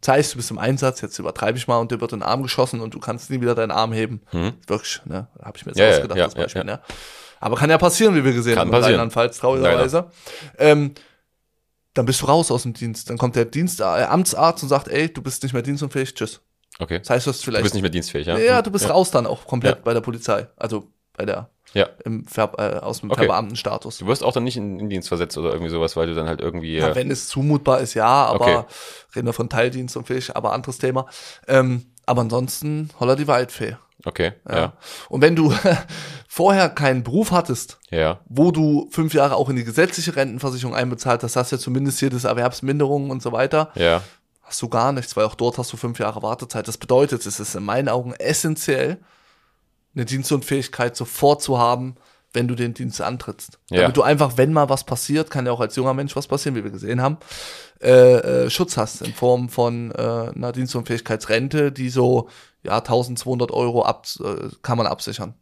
[0.00, 2.28] Das heißt, du bist im Einsatz, jetzt übertreibe ich mal und dir wird in den
[2.28, 4.22] Arm geschossen und du kannst nie wieder deinen Arm heben.
[4.66, 5.28] Wirklich, ne?
[5.42, 5.78] Habe ich mir jetzt.
[5.78, 6.82] Ja, ja, ausgedacht, ja, das Beispiel, ja, ja.
[7.40, 8.92] Aber kann ja passieren, wie wir gesehen Kann haben, passieren.
[8.94, 10.10] Rheinland-Pfalz, traurigerweise.
[10.58, 10.94] Ähm,
[11.94, 13.10] dann bist du raus aus dem Dienst.
[13.10, 16.40] Dann kommt der Dienst, äh, Amtsarzt und sagt, ey, du bist nicht mehr dienstunfähig, tschüss.
[16.78, 16.98] okay.
[17.00, 18.38] Das heißt, du hast Du vielleicht bist nicht mehr dienstfähig, ja?
[18.38, 18.92] ja, du bist ja.
[18.92, 19.82] raus dann auch komplett Ja.
[19.84, 20.46] bei der Polizei.
[20.56, 21.88] Also bei der Ja.
[22.04, 23.20] im Ver äh, aus dem Okay.
[23.20, 23.98] Verbeamtenstatus.
[23.98, 26.28] Du wirst auch dann nicht in, in Dienst versetzt oder irgendwie sowas, weil du dann
[26.28, 26.76] halt irgendwie.
[26.76, 28.64] Ja, äh, wenn es zumutbar ist, ja, aber Okay.
[29.16, 31.06] reden wir von Teildienst und Fisch, aber anderes Thema.
[31.48, 33.76] Ähm, aber ansonsten holla die Waldfee.
[34.04, 34.56] Okay, Ja.
[34.56, 34.72] ja.
[35.08, 35.52] Und wenn du
[36.28, 38.20] vorher keinen Beruf hattest, Ja.
[38.26, 42.10] wo du fünf Jahre auch in die gesetzliche Rentenversicherung einbezahlt hast, hast ja zumindest hier
[42.10, 44.02] das Erwerbsminderung und so weiter, Ja.
[44.42, 46.68] hast du gar nichts, weil auch dort hast du fünf Jahre Wartezeit.
[46.68, 48.98] Das bedeutet, es ist in meinen Augen essentiell,
[49.94, 51.96] eine Dienstunfähigkeit sofort zu haben,
[52.34, 53.58] wenn du den Dienst antrittst.
[53.70, 53.80] Ja.
[53.82, 56.54] Damit du einfach, wenn mal was passiert, kann ja auch als junger Mensch was passieren,
[56.56, 57.16] wie wir gesehen haben,
[57.80, 59.96] äh, äh, Schutz hast in Form von äh,
[60.34, 62.28] einer Dienstunfähigkeitsrente, die so,
[62.68, 65.34] ja, 1200 Euro ab, äh, kann man absichern.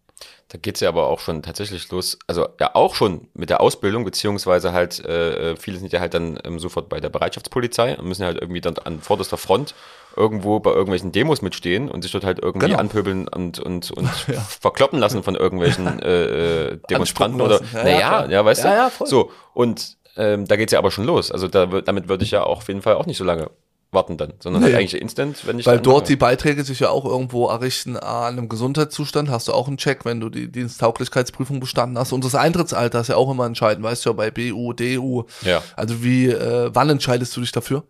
[0.49, 4.05] Da geht's ja aber auch schon tatsächlich los, also ja auch schon mit der Ausbildung,
[4.05, 8.25] beziehungsweise halt, äh, viele sind ja halt dann ähm, sofort bei der Bereitschaftspolizei und müssen
[8.25, 9.75] halt irgendwie dann an vorderster Front
[10.17, 12.79] irgendwo bei irgendwelchen Demos mitstehen und sich dort halt irgendwie Genau.
[12.79, 14.09] anpöbeln und, und, und
[14.61, 17.61] verkloppen lassen von irgendwelchen äh, äh, Demonstranten oder.
[17.75, 18.45] Ja, naja, ja, ja, klar.
[18.47, 18.69] weißt du?
[18.69, 19.07] Ja, ja, voll.
[19.09, 21.31] So, und ähm, da geht's ja aber schon los.
[21.31, 23.51] Also da, damit würde ich ja auch auf jeden Fall auch nicht so lange
[23.93, 24.69] warten dann, sondern Nee.
[24.69, 27.97] halt eigentlich instant, wenn ich Weil dort äh, die Beiträge sich ja auch irgendwo errichten
[27.97, 29.31] an einem Gesundheitszustand.
[29.31, 32.13] Hast du auch einen Check, wenn du die Diensttauglichkeitsprüfung bestanden hast.
[32.13, 35.25] Und das Eintrittsalter ist ja auch immer entscheidend, weißt du ja, bei BU, DU.
[35.43, 35.63] Ja.
[35.77, 37.85] Also wie, äh, wann entscheidest du dich dafür?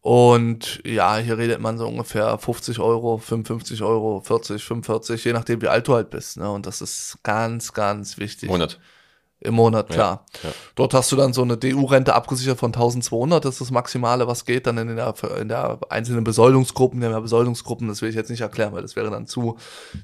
[0.00, 5.62] Und ja, hier redet man so ungefähr 50 Euro, 55 Euro, 40, 45, je nachdem
[5.62, 6.36] wie alt du halt bist.
[6.36, 6.50] Ne?
[6.50, 8.50] Und das ist ganz, ganz wichtig.
[8.50, 8.78] Monat.
[9.44, 10.24] Im Monat, klar.
[10.42, 10.50] ja.
[10.74, 14.44] Dort hast du dann so eine DU-Rente abgesichert von 1200, das ist das Maximale, was
[14.44, 18.40] geht, dann in der, in der einzelnen Besoldungsgruppen, der Besoldungsgruppen, das will ich jetzt nicht
[18.40, 19.58] erklären, weil das wäre dann zu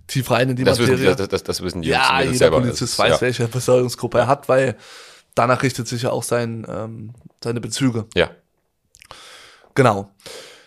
[0.06, 1.16] tief rein in die Das wissen, Materie.
[1.16, 2.60] das, das, das wissen die ja, jeder selber.
[2.60, 3.20] Polizist weiß, ja.
[3.22, 4.76] welche Besoldungsgruppe er hat, weil
[5.34, 8.04] danach richtet sich ja auch sein, ähm, seine Bezüge.
[8.14, 8.30] Ja,
[9.74, 10.10] Genau.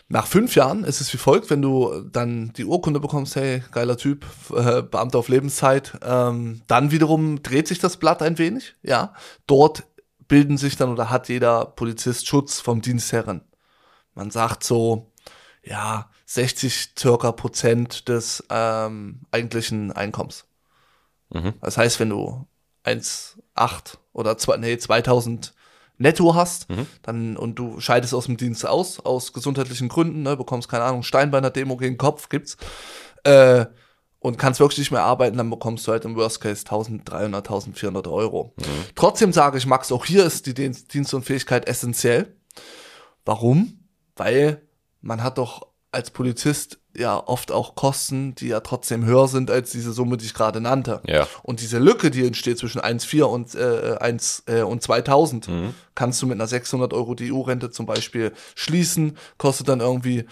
[0.10, 3.98] Nach fünf Jahren ist es wie folgt, wenn du dann die Urkunde bekommst, hey, geiler
[3.98, 9.14] Typ, äh, Beamter auf Lebenszeit, ähm, dann wiederum dreht sich das Blatt ein wenig, ja.
[9.48, 9.84] Dort
[10.28, 13.42] bilden sich dann oder hat jeder Polizist Schutz vom Dienstherren.
[14.14, 15.12] Man sagt so,
[15.64, 20.46] ja, 60 circa Prozent des ähm, eigentlichen Einkommens.
[21.30, 21.54] Mhm.
[21.62, 22.48] Das heißt, wenn du
[22.86, 25.54] 1,8 oder zwei, nee, 2000
[26.04, 26.86] netto hast, Mhm.
[27.02, 31.02] dann und du scheidest aus dem Dienst aus, aus gesundheitlichen Gründen, ne, bekommst, keine Ahnung,
[31.02, 32.58] Stein bei einer Demo gegen den Kopf, gibt's,
[33.24, 33.66] äh,
[34.20, 38.08] und kannst wirklich nicht mehr arbeiten, dann bekommst du halt im Worst Case 1300, 1400
[38.08, 38.54] Euro.
[38.96, 42.34] Trotzdem sage ich, Max, auch hier ist die Dienst Dienstunfähigkeit essentiell.
[43.26, 43.80] Warum?
[44.16, 44.62] Weil
[45.02, 49.72] man hat doch als Polizist ja oft auch Kosten, die ja trotzdem höher sind als
[49.72, 51.02] diese Summe, die ich gerade nannte.
[51.08, 51.28] Ja.
[51.42, 55.74] Und diese Lücke, die entsteht zwischen 1,4 und, äh, 1, äh, und 2000, Mhm.
[55.96, 60.26] kannst du mit einer 600 Euro DU-Rente zum Beispiel schließen, kostet dann irgendwie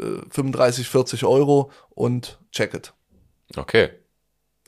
[0.00, 2.92] äh, 35, 40 Euro und check it.
[3.56, 3.90] Okay.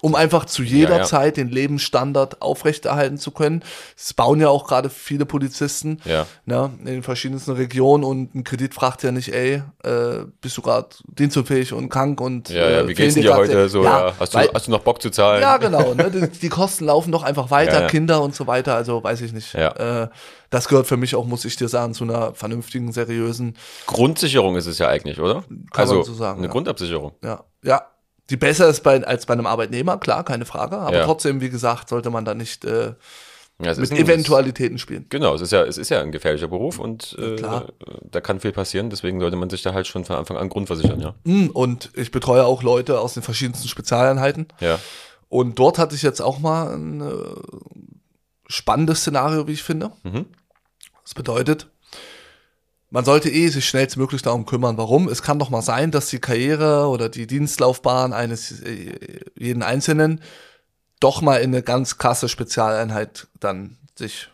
[0.03, 1.05] Um einfach zu jeder Ja, ja.
[1.05, 3.65] Zeit den Lebensstandard aufrechterhalten zu können.
[3.97, 6.27] Es bauen ja auch gerade viele Polizisten Ja.
[6.45, 10.63] ne, in den verschiedensten Regionen und ein Kredit fragt ja nicht, ey, äh, bist du
[10.63, 12.81] gerade dienstunfähig und krank und Ja, ja.
[12.81, 13.85] äh, Wie geht's dir grad- heute so?
[13.85, 14.13] Ja.
[14.21, 15.41] Hast, du, weil- hast du noch Bock zu zahlen?
[15.41, 15.95] ja, genau.
[15.95, 16.11] Ne?
[16.11, 17.87] Die, die Kosten laufen doch einfach weiter.
[17.87, 18.75] Kinder und so weiter.
[18.75, 19.55] Also weiß ich nicht.
[19.55, 20.03] Ja.
[20.03, 20.09] Äh,
[20.51, 23.57] das gehört für mich auch, muss ich dir sagen, zu einer vernünftigen, seriösen,
[23.87, 25.43] Grundsicherung ist es ja eigentlich, oder?
[25.43, 26.49] Kann also man so sagen, eine.
[26.49, 27.13] Grundabsicherung.
[27.25, 27.83] ja, ja.
[28.31, 30.79] Die besser ist bei, als bei einem Arbeitnehmer, klar, keine Frage.
[30.79, 31.05] Aber Ja.
[31.05, 32.95] trotzdem, wie gesagt, sollte man da nicht äh,
[33.63, 35.07] Ja, mit Eventualitäten spielen.
[35.09, 38.53] Genau, es ist ja, es ist ja ein gefährlicher Beruf und äh, da kann viel
[38.53, 41.15] passieren, deswegen sollte man sich da halt schon von Anfang an grundversichern, ja.
[41.25, 44.49] Mm, Und ich betreue auch Leute aus den verschiedensten Spezialeinheiten.
[44.61, 44.79] Ja.
[45.29, 47.13] Und dort hatte ich jetzt auch mal ein äh,
[48.49, 49.91] spannendes Szenario, wie ich finde.
[50.03, 50.27] Mhm.
[51.03, 51.69] Das bedeutet,
[52.91, 54.77] man sollte eh sich schnellstmöglich darum kümmern.
[54.79, 55.09] Warum?
[55.09, 60.21] Es kann doch mal sein, dass die Karriere oder die Dienstlaufbahn eines äh, jeden Einzelnen
[61.01, 64.29] doch mal in eine ganz krasse Spezialeinheit dann sich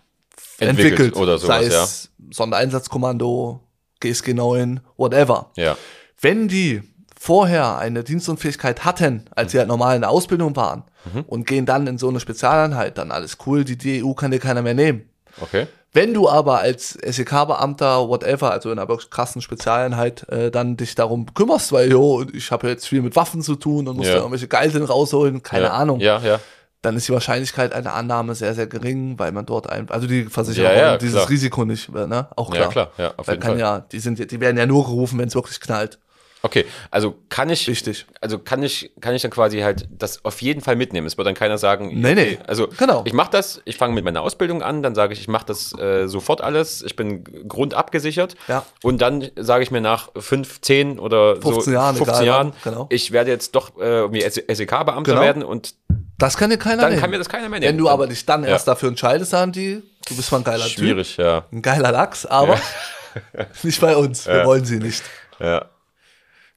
[0.59, 1.17] Entwickelt entwickelt.
[1.17, 3.61] oder sowas, Sei es Sondereinsatzkommando,
[4.01, 5.51] GSG 9, whatever.
[5.57, 5.77] Ja.
[6.21, 6.83] Wenn die
[7.19, 10.85] vorher eine Dienstunfähigkeit hatten, als sie halt normal in der Ausbildung waren
[11.27, 14.63] und gehen dann in so eine Spezialeinheit, dann alles cool, die DEU kann dir keiner
[14.63, 15.09] mehr nehmen.
[15.41, 15.67] Okay.
[15.95, 20.95] Wenn du aber als SEK-Beamter, whatever, also in einer wirklich krassen Spezialeinheit, äh, dann dich
[20.95, 24.15] darum kümmerst, weil, jo, ich habe jetzt viel mit Waffen zu tun und muss Ja.
[24.15, 25.73] da irgendwelche Geiseln rausholen, keine ja.
[25.73, 26.41] Ahnung, Ja, ja.
[26.81, 30.25] dann ist die Wahrscheinlichkeit einer Annahme sehr, sehr gering, weil man dort ein, also die
[30.25, 31.29] Versicherer Ja, dieses klar.
[31.29, 32.27] Risiko nicht, ne?
[32.37, 32.63] Auch klar.
[32.65, 33.61] Ja, klar, ja, auf weil jeden kann Fall.
[33.61, 35.99] ja, die sind, ja- die werden ja nur gerufen, wenn es wirklich knallt.
[36.45, 38.05] Okay, also kann ich, Wichtig.
[38.21, 41.07] also kann ich, kann ich dann quasi halt das auf jeden Fall mitnehmen.
[41.07, 42.39] Es wird dann keiner sagen, Nee, nee.
[42.49, 43.03] also Genau.
[43.07, 45.73] ich mache das, ich fange mit meiner Ausbildung an, dann sage ich, ich mache das
[45.79, 48.67] äh, sofort alles, ich bin grundabgesichert Ja.
[48.83, 52.53] und dann sage ich mir nach fünf, zehn oder 15 so Jahren, 15 egal Jahren,
[52.65, 52.87] genau.
[52.91, 55.21] ich werde jetzt doch äh, irgendwie SEK-Beamter Genau.
[55.23, 55.75] werden und
[56.19, 57.01] Das kann dir keiner dann nehmen.
[57.01, 57.71] kann mir das keiner mehr nehmen.
[57.71, 58.51] Wenn du aber dich dann Ja.
[58.51, 61.43] erst dafür entscheidest, sagen die, du bist mal ein geiler Schwierig, ja.
[61.43, 62.59] Typ, ein geiler Lachs, aber
[63.63, 64.27] nicht bei uns.
[64.27, 64.45] Wir Ja.
[64.47, 65.03] wollen sie nicht.
[65.39, 65.67] Ja.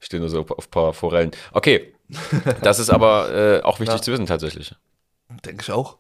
[0.05, 1.31] Ich stehe nur so auf ein paar Forellen.
[1.51, 1.91] Okay.
[2.61, 4.01] Das ist aber äh, auch wichtig Ja.
[4.03, 4.75] zu wissen tatsächlich.
[5.43, 5.97] Denke ich auch.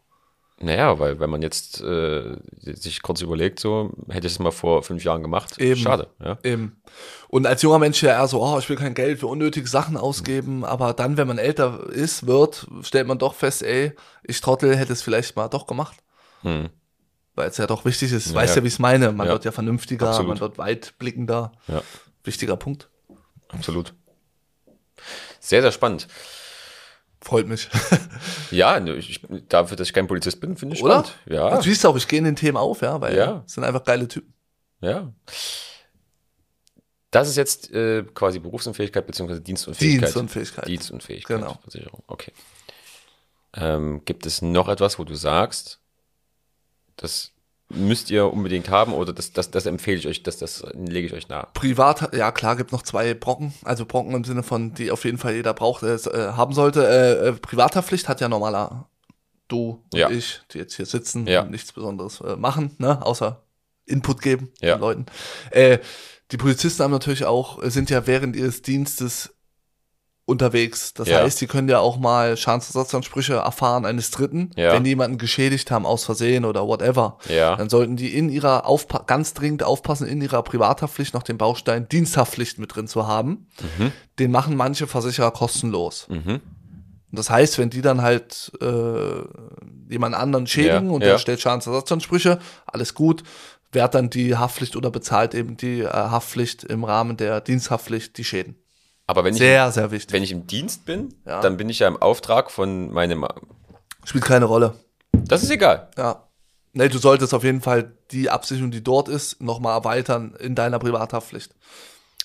[0.59, 4.83] Naja, weil wenn man jetzt äh, sich kurz überlegt, so hätte ich es mal vor
[4.83, 5.57] fünf Jahren gemacht.
[5.57, 5.79] Eben.
[5.81, 6.37] Schade, ja.
[6.43, 6.79] Eben.
[7.29, 9.97] Und als junger Mensch ja eher so, oh, ich will kein Geld für unnötige Sachen
[9.97, 14.77] ausgeben, aber dann, wenn man älter ist, wird, stellt man doch fest, ey, ich Trottel
[14.77, 15.97] hätte es vielleicht mal doch gemacht.
[16.43, 16.69] Hm.
[17.33, 18.27] Weil es ja doch wichtig ist.
[18.29, 18.63] Ja, weißt ja, ja.
[18.63, 19.11] wie ich es meine.
[19.13, 19.33] Man Ja.
[19.33, 20.27] wird ja vernünftiger, Absolut.
[20.29, 21.51] man wird weitblickender.
[21.67, 21.81] Ja,
[22.23, 22.89] Wichtiger Punkt.
[23.55, 23.93] Absolut.
[25.39, 26.07] Sehr, sehr spannend.
[27.21, 27.69] Freut mich.
[28.51, 31.03] Ja, ne, ich, dafür, dass ich kein Polizist bin, finde ich Oder?
[31.05, 31.17] spannend.
[31.27, 33.43] Ja, Du siehst auch, ich gehe in den Themen auf, ja, weil Ja.
[33.45, 34.33] es sind einfach geile Typen.
[34.81, 35.11] ja.
[37.11, 39.39] Das ist jetzt äh, quasi Berufsunfähigkeit bzw.
[39.39, 40.01] Dienstunfähigkeit.
[40.03, 40.67] Dienstunfähigkeit.
[40.67, 41.37] Dienstunfähigkeit.
[41.39, 41.57] Genau.
[41.61, 42.03] Versicherung.
[42.07, 42.33] Okay.
[43.55, 45.79] Ähm, gibt es noch etwas, wo du sagst,
[46.97, 47.31] das
[47.69, 51.13] müsst ihr unbedingt haben oder das, das, das empfehle ich euch, das, das lege ich
[51.13, 51.47] euch nahe?
[51.53, 55.17] Privat, ja klar, gibt noch zwei Brocken, also Brocken im Sinne von, die auf jeden
[55.17, 56.87] Fall jeder braucht, äh, äh, haben sollte.
[56.87, 58.87] Äh, äh, Privathaftpflicht hat ja normaler
[59.47, 60.09] du und Ja.
[60.09, 61.41] ich, die jetzt hier sitzen Ja.
[61.41, 63.43] und nichts Besonderes äh, machen, ne, außer
[63.85, 64.75] Input geben Ja.
[64.75, 65.05] den Leuten.
[65.51, 65.79] Äh,
[66.31, 69.34] die Polizisten haben natürlich auch, äh, sind ja während ihres Dienstes
[70.27, 70.93] unterwegs.
[70.93, 71.19] Das Ja.
[71.19, 74.73] heißt, die können ja auch mal Schadensersatzansprüche erfahren eines Dritten, Ja.
[74.73, 77.19] wenn die jemanden geschädigt haben aus Versehen oder whatever.
[77.29, 77.55] Ja.
[77.55, 81.87] Dann sollten die in ihrer Aufpa ganz dringend aufpassen, in ihrer Privathaftpflicht noch den Baustein
[81.87, 83.47] Diensthaftpflicht mit drin zu haben.
[84.17, 86.07] Den machen manche Versicherer kostenlos.
[86.09, 86.41] Mhm.
[87.11, 89.21] Und das heißt, wenn die dann halt äh,
[89.89, 93.23] jemand anderen schädigen und der stellt Schadensersatzansprüche, alles gut,
[93.71, 98.23] wehrt dann die Haftpflicht oder bezahlt eben die äh, Haftpflicht im Rahmen der Diensthaftpflicht die
[98.23, 98.55] Schäden.
[99.07, 100.13] Aber wenn ich, Sehr, sehr wichtig.
[100.13, 101.39] wenn ich im Dienst bin, Ja.
[101.41, 103.25] dann bin ich ja im Auftrag von meinem.
[104.03, 104.73] Spielt keine Rolle.
[105.13, 105.89] Das ist egal.
[105.97, 106.23] Ja.
[106.73, 110.79] Nee, du solltest auf jeden Fall die Absicherung, die dort ist, nochmal erweitern in deiner
[110.79, 111.55] Privathaftpflicht.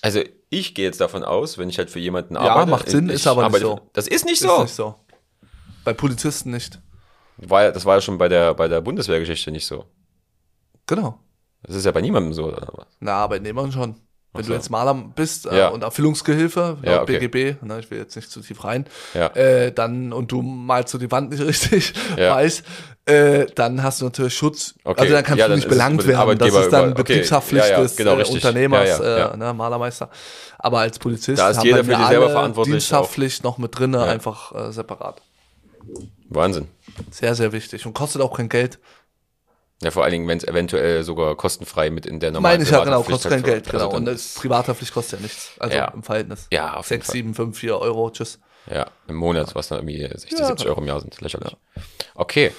[0.01, 2.69] Also ich gehe jetzt davon aus, wenn ich halt für jemanden arbeite.
[2.69, 3.79] macht Sinn, ist aber nicht so.
[3.93, 4.61] Das ist nicht Ist so.
[4.63, 4.95] nicht so.
[5.85, 6.79] Bei Polizisten nicht.
[7.37, 9.85] War, ja- das war ja schon bei der, bei der Bundeswehrgeschichte nicht so.
[10.87, 11.19] Genau.
[11.63, 12.45] Das ist ja bei niemandem so.
[12.47, 12.87] Oder was?
[12.99, 13.95] Na, Arbeitnehmern schon.
[14.33, 14.53] Wenn Ach du so.
[14.53, 15.67] jetzt Maler bist äh, Ja.
[15.69, 17.19] und Erfüllungsgehilfe, Ja, okay.
[17.19, 19.27] BGB, ne, ich will jetzt nicht zu tief rein, Ja.
[19.27, 22.63] äh, dann und du malst so die Wand nicht richtig weiß,
[23.05, 24.75] äh, dann hast du natürlich Schutz.
[24.83, 25.01] Okay.
[25.01, 26.37] Also dann kannst du nicht belangt werden.
[26.37, 27.03] Das ist dann okay.
[27.03, 28.23] Betriebshaftpflicht ja, des genau, äh.
[28.25, 28.99] Unternehmers.
[28.99, 30.09] Äh, ne, Malermeister.
[30.59, 33.57] Aber als Polizist Da ist haben jeder wir für sich selber alle verantwortlich Diensthaftpflicht noch
[33.57, 35.21] mit drin, einfach äh, separat.
[36.29, 36.67] Wahnsinn.
[37.09, 38.79] Sehr, sehr wichtig und kostet auch kein Geld.
[39.83, 42.69] Ja, vor allen Dingen, wenn es eventuell sogar kostenfrei mit in der normalen Meine ich
[42.69, 43.85] ja genau, Privathaftpflicht kostet kein halt Geld, genau.
[43.85, 45.51] also und das Privathaftpflicht kostet ja nichts.
[45.59, 45.85] Also Ja.
[45.87, 46.47] im Verhältnis.
[46.51, 47.13] Ja, auf jeden 6, Fall.
[47.13, 48.39] 7, 5, 4 Euro, tschüss.
[48.71, 51.19] Ja, im Monat, was dann irgendwie 60, Ja, 70 Euro im Jahr sind.
[51.19, 51.55] Lächerlich.
[52.13, 52.51] Okay.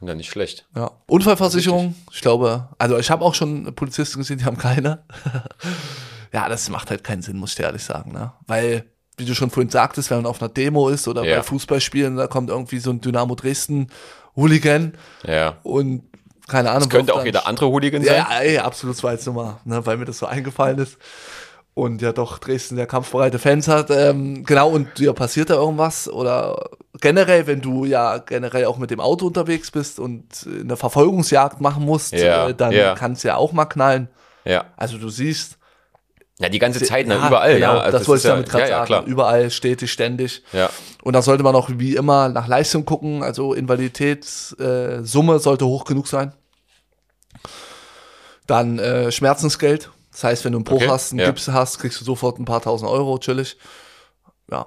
[0.00, 0.66] Ja, nicht schlecht.
[0.76, 0.90] Ja.
[1.06, 5.04] Unfallversicherung, ich glaube, also ich habe auch schon Polizisten gesehen, die haben keine.
[6.32, 8.32] ja, das macht halt keinen Sinn, muss ich dir ehrlich sagen, ne?
[8.46, 8.84] Weil,
[9.16, 11.36] wie du schon vorhin sagtest, wenn man auf einer Demo ist oder Ja.
[11.38, 13.88] bei Fußballspielen, da kommt irgendwie so ein Dynamo Dresden
[14.36, 14.94] Hooligan
[15.24, 15.58] Ja.
[15.62, 16.02] und
[16.52, 16.88] keine Ahnung.
[16.88, 18.24] Könnte wirft auch jeder andere Hooligan sein.
[18.30, 20.98] Ja, ja, absolut, das war jetzt nochmal, ne, weil mir das so eingefallen ist.
[21.74, 23.90] Und ja doch Dresden der kampfbereite Fans hat.
[23.90, 26.06] Ähm, genau, und dir passiert da irgendwas.
[26.06, 26.68] Oder
[27.00, 31.86] generell, wenn du ja generell auch mit dem Auto unterwegs bist und eine Verfolgungsjagd machen
[31.86, 32.94] musst, Ja, äh, dann ja.
[32.94, 34.08] kann es ja auch mal knallen.
[34.44, 34.66] Ja.
[34.76, 35.56] Also du siehst.
[36.38, 37.80] Ja, die ganze Zeit, ne, Ja, überall, genau, ja.
[37.80, 38.86] Also das wollte ist ich damit ja, gerade ja, ja, sagen.
[38.86, 39.04] klar.
[39.06, 40.42] Überall, stetig, ständig.
[40.52, 40.68] Ja.
[41.02, 43.22] Und da sollte man auch wie immer nach Leistung gucken.
[43.22, 46.34] Also Invaliditätssumme äh, sollte hoch genug sein.
[48.52, 49.90] Dann äh, Schmerzensgeld.
[50.10, 51.26] Das heißt, wenn du einen Bruch Okay, hast, einen ja.
[51.26, 53.56] Gips hast, kriegst du sofort ein paar tausend Euro, chillig.
[54.50, 54.66] Ja.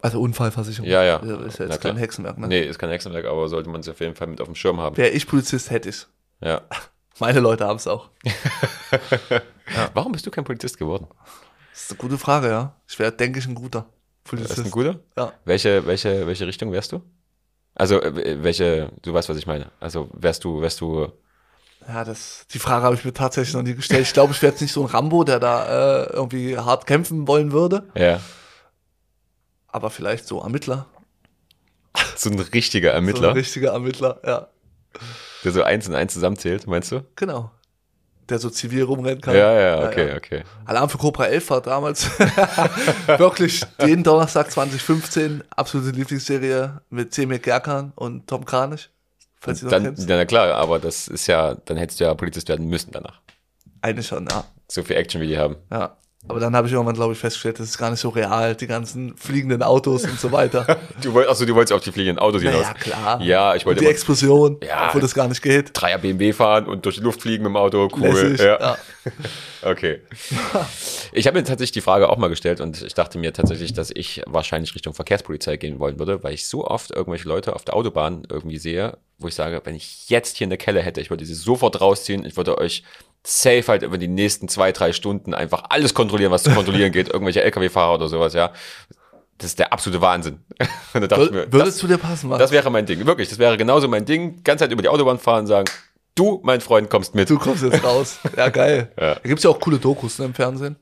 [0.00, 0.88] Also Unfallversicherung.
[0.88, 1.16] Ja, ja.
[1.18, 2.48] Ist ja jetzt kein Hexenwerk, ne?
[2.48, 4.80] Nee, ist kein Hexenwerk, aber sollte man es auf jeden Fall mit auf dem Schirm
[4.80, 4.96] haben.
[4.96, 6.08] Wäre ich Polizist, hätte ich's.
[6.40, 6.62] Ja.
[7.18, 8.08] Meine Leute haben es auch.
[9.92, 11.06] Warum bist du kein Polizist geworden?
[11.72, 12.76] Das ist eine gute Frage, ja.
[12.88, 13.80] Ich wäre, denke ich, ein guter
[14.22, 14.58] Das Polizist.
[14.58, 15.00] ist ein guter?
[15.18, 15.34] Ja.
[15.44, 17.02] Welche, welche, welche Richtung wärst du?
[17.74, 19.70] Also, äh, welche, du weißt, was ich meine.
[19.80, 21.12] Also, wärst du, wärst du,
[21.88, 24.02] Ja, das, die Frage habe ich mir tatsächlich noch nie gestellt.
[24.02, 27.28] Ich glaube, ich wäre jetzt nicht so ein Rambo, der da äh, irgendwie hart kämpfen
[27.28, 27.84] wollen würde.
[27.94, 28.20] ja,
[29.68, 30.86] Aber vielleicht so Ermittler.
[32.16, 34.48] so ein richtiger So Ermittler, ein richtiger Ermittler, ja.
[35.44, 37.04] der so eins und eins zusammenzählt, meinst du?
[37.14, 37.50] Genau.
[38.28, 39.36] Der so zivil rumrennen kann.
[39.36, 40.42] Ja, ja, okay, okay.
[40.64, 42.10] Alarm für Cobra 11 war damals
[43.18, 48.90] wirklich den Donnerstag 2015 absolute Lieblingsserie mit Semir Gerkan und Tom Kranich.
[49.40, 52.48] Falls du Dann, ja, na klar, aber das ist ja, dann hättest du ja Polizist
[52.48, 53.20] werden müssen danach.
[53.82, 54.44] Eigentlich schon, ja.
[54.68, 55.56] So viel Action, wie die haben.
[55.70, 55.96] ja.
[56.28, 58.66] Aber dann habe ich irgendwann, glaube ich, festgestellt, das ist gar nicht so real, die
[58.66, 60.78] ganzen fliegenden Autos und so weiter.
[61.02, 62.62] Du wolltest, achso, du wolltest auf die fliegenden Autos hinaus.
[62.62, 63.20] ja, klar.
[63.22, 64.86] Ja, ich wollte und die Explosion, Ja.
[64.88, 65.70] obwohl das gar nicht geht.
[65.74, 67.88] Dreier BMW fahren und durch die Luft fliegen mit dem Auto.
[67.94, 68.08] Cool.
[68.08, 68.58] Lässig, Ja.
[68.60, 68.78] ja.
[69.62, 70.00] Okay.
[71.12, 73.90] Ich habe mir tatsächlich die Frage auch mal gestellt und ich dachte mir tatsächlich, dass
[73.92, 77.74] ich wahrscheinlich Richtung Verkehrspolizei gehen wollen würde, weil ich so oft irgendwelche Leute auf der
[77.74, 81.24] Autobahn irgendwie sehe, wo ich sage, wenn ich jetzt hier eine Kelle hätte, ich würde
[81.24, 82.84] sie sofort rausziehen, ich würde euch
[83.26, 87.08] safe halt über die nächsten zwei, drei Stunden einfach alles kontrollieren, was zu kontrollieren geht,
[87.08, 88.52] irgendwelche LKW-Fahrer oder sowas, ja.
[89.38, 90.40] Das ist der absolute Wahnsinn.
[90.92, 92.38] Da dachte mir, Wür- Würde das, es zu dir passen, Mann?
[92.38, 95.18] das wäre mein Ding, wirklich, das wäre genauso mein Ding, ganze Zeit über die Autobahn
[95.18, 95.68] fahren und sagen,
[96.14, 97.28] du, mein Freund, kommst mit.
[97.28, 98.18] Du kommst jetzt raus.
[98.36, 98.92] Ja, geil.
[98.98, 99.14] Ja.
[99.16, 100.76] Da gibt's ja auch coole Dokus ne, im Fernsehen.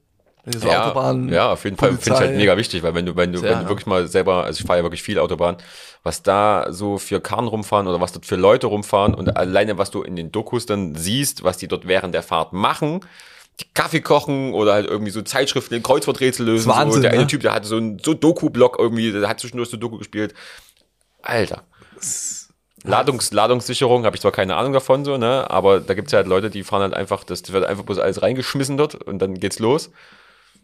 [0.46, 3.16] So ja, Autobahn, ja, auf jeden Fall finde ich halt mega wichtig, weil wenn du,
[3.16, 3.68] wenn du, Sehr, wenn du ja.
[3.70, 5.57] wirklich mal selber, also ich fahre ja wirklich viel Autobahn,
[6.02, 9.90] was da so für Karren rumfahren oder was dort für Leute rumfahren und alleine was
[9.90, 13.00] du in den Dokus dann siehst, was die dort während der Fahrt machen,
[13.61, 16.68] die Kaffee kochen oder halt irgendwie so Zeitschriften, den Kreuzworträtsel lösen.
[16.68, 17.00] Wahnsinn, so.
[17.02, 17.26] Der eine ne?
[17.26, 20.35] Typ, der hatte so einen so Doku-Block irgendwie, der hat zwischendurch so Doku gespielt.
[21.22, 21.62] Alter.
[22.83, 26.26] Ladungs, Ladungssicherung habe ich zwar keine Ahnung davon so, ne, aber da gibt's ja halt
[26.26, 29.59] Leute, die fahren halt einfach, das wird einfach bloß alles reingeschmissen dort und dann geht's
[29.59, 29.90] los.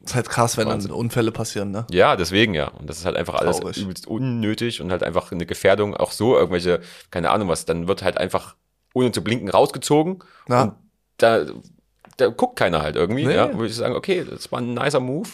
[0.04, 1.86] Ist halt krass, wenn dann Unfälle passieren, ne?
[1.90, 2.68] Ja, deswegen ja.
[2.68, 3.76] Und das ist halt einfach alles Traurig.
[3.78, 8.02] übelst unnötig und halt einfach eine Gefährdung, auch so irgendwelche, keine Ahnung was, dann wird
[8.02, 8.56] halt einfach
[8.94, 10.22] ohne zu blinken rausgezogen.
[10.48, 10.62] Ja.
[10.62, 10.72] Und
[11.18, 11.44] da,
[12.16, 13.34] da guckt keiner halt irgendwie, Nee.
[13.34, 13.52] ja.
[13.52, 15.28] Würde ich sagen, okay, das war ein nicer Move.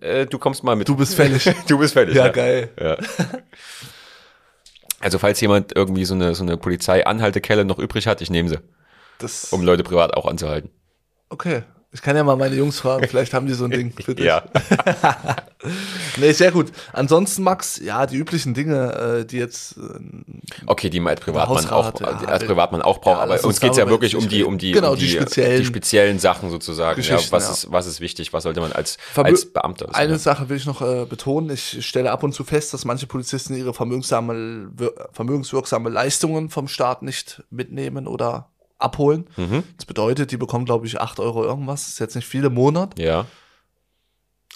[0.00, 0.88] Äh, du kommst mal mit.
[0.88, 1.44] Du bist fällig.
[1.68, 2.14] du bist fertig.
[2.16, 2.70] Ja, geil.
[2.80, 2.96] Ja.
[5.00, 8.58] Also falls jemand irgendwie so eine, so eine Polizei-Anhaltekelle noch übrig hat, ich nehme sie,
[9.18, 10.70] Das, um Leute privat auch anzuhalten.
[11.28, 11.64] okay.
[11.94, 14.24] Ich kann ja mal meine Jungs fragen, vielleicht haben die so ein Ding für dich.
[14.26, 14.42] Ja.
[16.16, 16.72] Nee, sehr gut.
[16.92, 19.80] Ansonsten, Max, ja, die üblichen Dinge, äh, die jetzt, äh,
[20.66, 23.44] Okay, die man als Privatmann auch, Hausrat, ja, als Privatmann auch braucht, Ja, aber uns
[23.44, 26.50] uns geht's ja wirklich um die, um die, Genau, um die speziellen- die speziellen Sachen
[26.50, 27.00] sozusagen.
[27.02, 28.32] Ja, was ist, was ist wichtig?
[28.32, 29.94] Was sollte man als, Vermö- als Beamter wissen?
[29.94, 30.18] Eine.
[30.18, 31.48] Sache will ich noch äh, betonen.
[31.50, 37.44] Ich stelle ab und zu fest, dass manche Polizisten ihre vermögenswirksame Leistungen vom Staat nicht
[37.50, 38.48] mitnehmen oder
[38.82, 39.28] abholen.
[39.36, 39.64] Mhm.
[39.76, 41.82] Das bedeutet, die bekommen, glaube ich, 8 Euro irgendwas.
[41.84, 42.98] Das ist jetzt nicht viel im Monat.
[42.98, 43.26] Ja,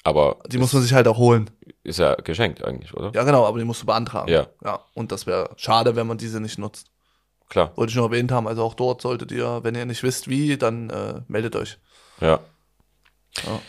[0.05, 1.51] Aber Die muss man sich halt auch holen.
[1.83, 3.11] ist ja geschenkt eigentlich, oder?
[3.15, 4.29] Ja, genau, aber die musst du beantragen.
[4.31, 4.47] Ja.
[4.65, 4.81] Ja.
[4.95, 6.91] Und das wäre schade, wenn man diese nicht nutzt.
[7.49, 7.73] Klar.
[7.77, 8.49] Wollte ich nur erwähnt haben.
[8.49, 11.79] Also auch dort solltet ihr, wenn ihr nicht wisst, wie, dann äh, meldet euch.
[12.21, 12.41] Ja.
[13.45, 13.61] Ja.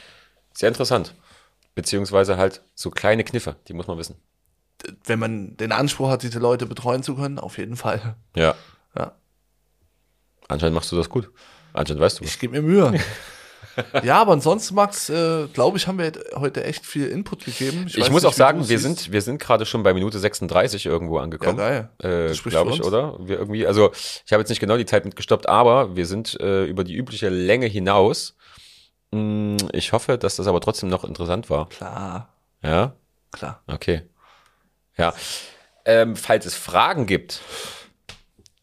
[0.53, 1.13] Sehr interessant.
[1.75, 4.15] Beziehungsweise halt so kleine Kniffe, die muss man wissen.
[5.05, 8.15] Wenn man den Anspruch hat, diese Leute betreuen zu können, auf jeden Fall.
[8.35, 8.55] Ja.
[8.95, 9.11] Ja.
[10.47, 11.29] Anscheinend machst du das gut.
[11.73, 12.31] Anscheinend weißt du was.
[12.31, 12.99] Ich gebe mir Mühe.
[14.03, 17.85] ja, aber ansonsten, Max, äh, glaube ich, haben wir heute echt viel Input gegeben.
[17.87, 18.83] Ich, weiß muss nicht, auch sagen, wir siehst.
[18.83, 21.57] sind, wir sind gerade schon bei Minute 36 irgendwo Ja, angekommen.
[21.57, 21.89] geil.
[21.99, 23.15] Äh, glaube ich, oder?
[23.19, 23.91] Wir irgendwie, also
[24.25, 27.29] ich habe jetzt nicht genau die Zeit mitgestoppt, aber wir sind äh, über die übliche
[27.29, 28.35] Länge hinaus.
[29.11, 31.69] Mm, Ich hoffe, dass das aber trotzdem noch interessant war.
[31.69, 32.33] Klar,
[32.63, 32.93] Ja,
[33.31, 33.61] klar.
[33.67, 34.01] okay.
[34.97, 35.13] Ja.
[35.85, 37.41] Ähm, falls es Fragen gibt,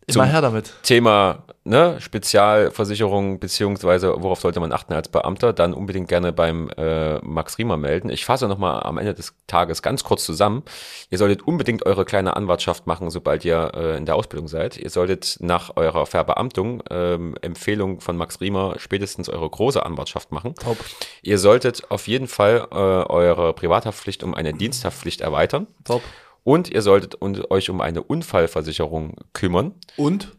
[0.06, 0.72] Immer her damit.
[0.82, 7.18] Thema ne, Spezialversicherung beziehungsweise worauf sollte man achten als Beamter, dann unbedingt gerne beim äh,
[7.20, 8.10] Max Riemer melden.
[8.10, 10.62] Ich fasse nochmal am Ende des Tages ganz kurz zusammen.
[11.10, 14.76] Ihr solltet unbedingt eure kleine Anwartschaft machen, sobald ihr äh, in der Ausbildung seid.
[14.76, 20.54] Ihr solltet nach eurer Verbeamtung ähm, Empfehlung von Max Riemer spätestens eure große Anwartschaft machen.
[20.56, 20.78] Top.
[21.22, 25.66] Ihr solltet auf jeden Fall äh, eure Privathaftpflicht um eine Diensthaftpflicht erweitern.
[25.84, 26.02] Top.
[26.44, 30.36] Und ihr solltet euch um eine Unfallversicherung kümmern Und?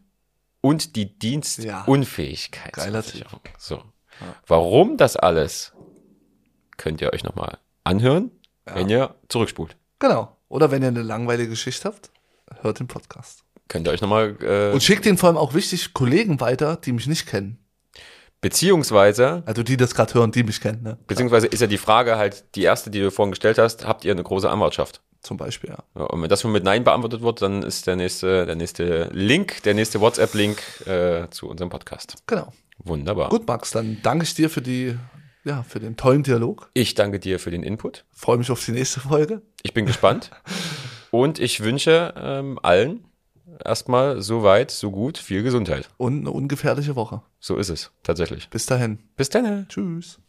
[0.60, 3.40] und die Dienstunfähigkeitsversicherung.
[3.58, 3.82] So.
[4.46, 5.72] Warum das alles,
[6.76, 8.30] könnt ihr euch nochmal anhören,
[8.66, 9.76] wenn ihr zurückspult.
[9.98, 10.36] Genau.
[10.48, 12.10] Oder wenn ihr eine langweilige Geschichte habt,
[12.62, 13.42] hört den Podcast.
[13.68, 16.92] Könnt ihr euch nochmal, äh, Und schickt den vor allem auch wichtig Kollegen weiter, die
[16.92, 17.58] mich nicht kennen.
[18.40, 20.98] beziehungsweise, Also die das gerade hören, die mich kennen, ne?
[21.08, 24.12] beziehungsweise ist ja die Frage halt die erste, die du vorhin gestellt hast, habt ihr
[24.12, 25.02] eine große Anwartschaft?
[25.26, 25.78] Zum Beispiel, ja.
[25.96, 29.10] Ja, und wenn das schon mit Nein beantwortet wird, dann ist der nächste, der nächste
[29.12, 32.22] Link, der nächste WhatsApp-Link äh, zu unserem Podcast.
[32.28, 32.52] Genau.
[32.78, 33.28] Wunderbar.
[33.30, 34.96] Gut, Max, dann danke ich dir für die,
[35.42, 36.70] ja, für den tollen Dialog.
[36.74, 38.04] Ich danke dir für den Input.
[38.12, 39.42] Freue mich auf die nächste Folge.
[39.64, 40.30] Ich bin gespannt.
[41.10, 43.04] Und ich wünsche ähm, allen
[43.64, 45.88] erstmal so weit, so gut, viel Gesundheit.
[45.96, 47.22] Und eine ungefährliche Woche.
[47.40, 48.48] So ist es, tatsächlich.
[48.48, 49.00] Bis dahin.
[49.16, 49.66] Bis dann.
[49.68, 50.20] Tschüss.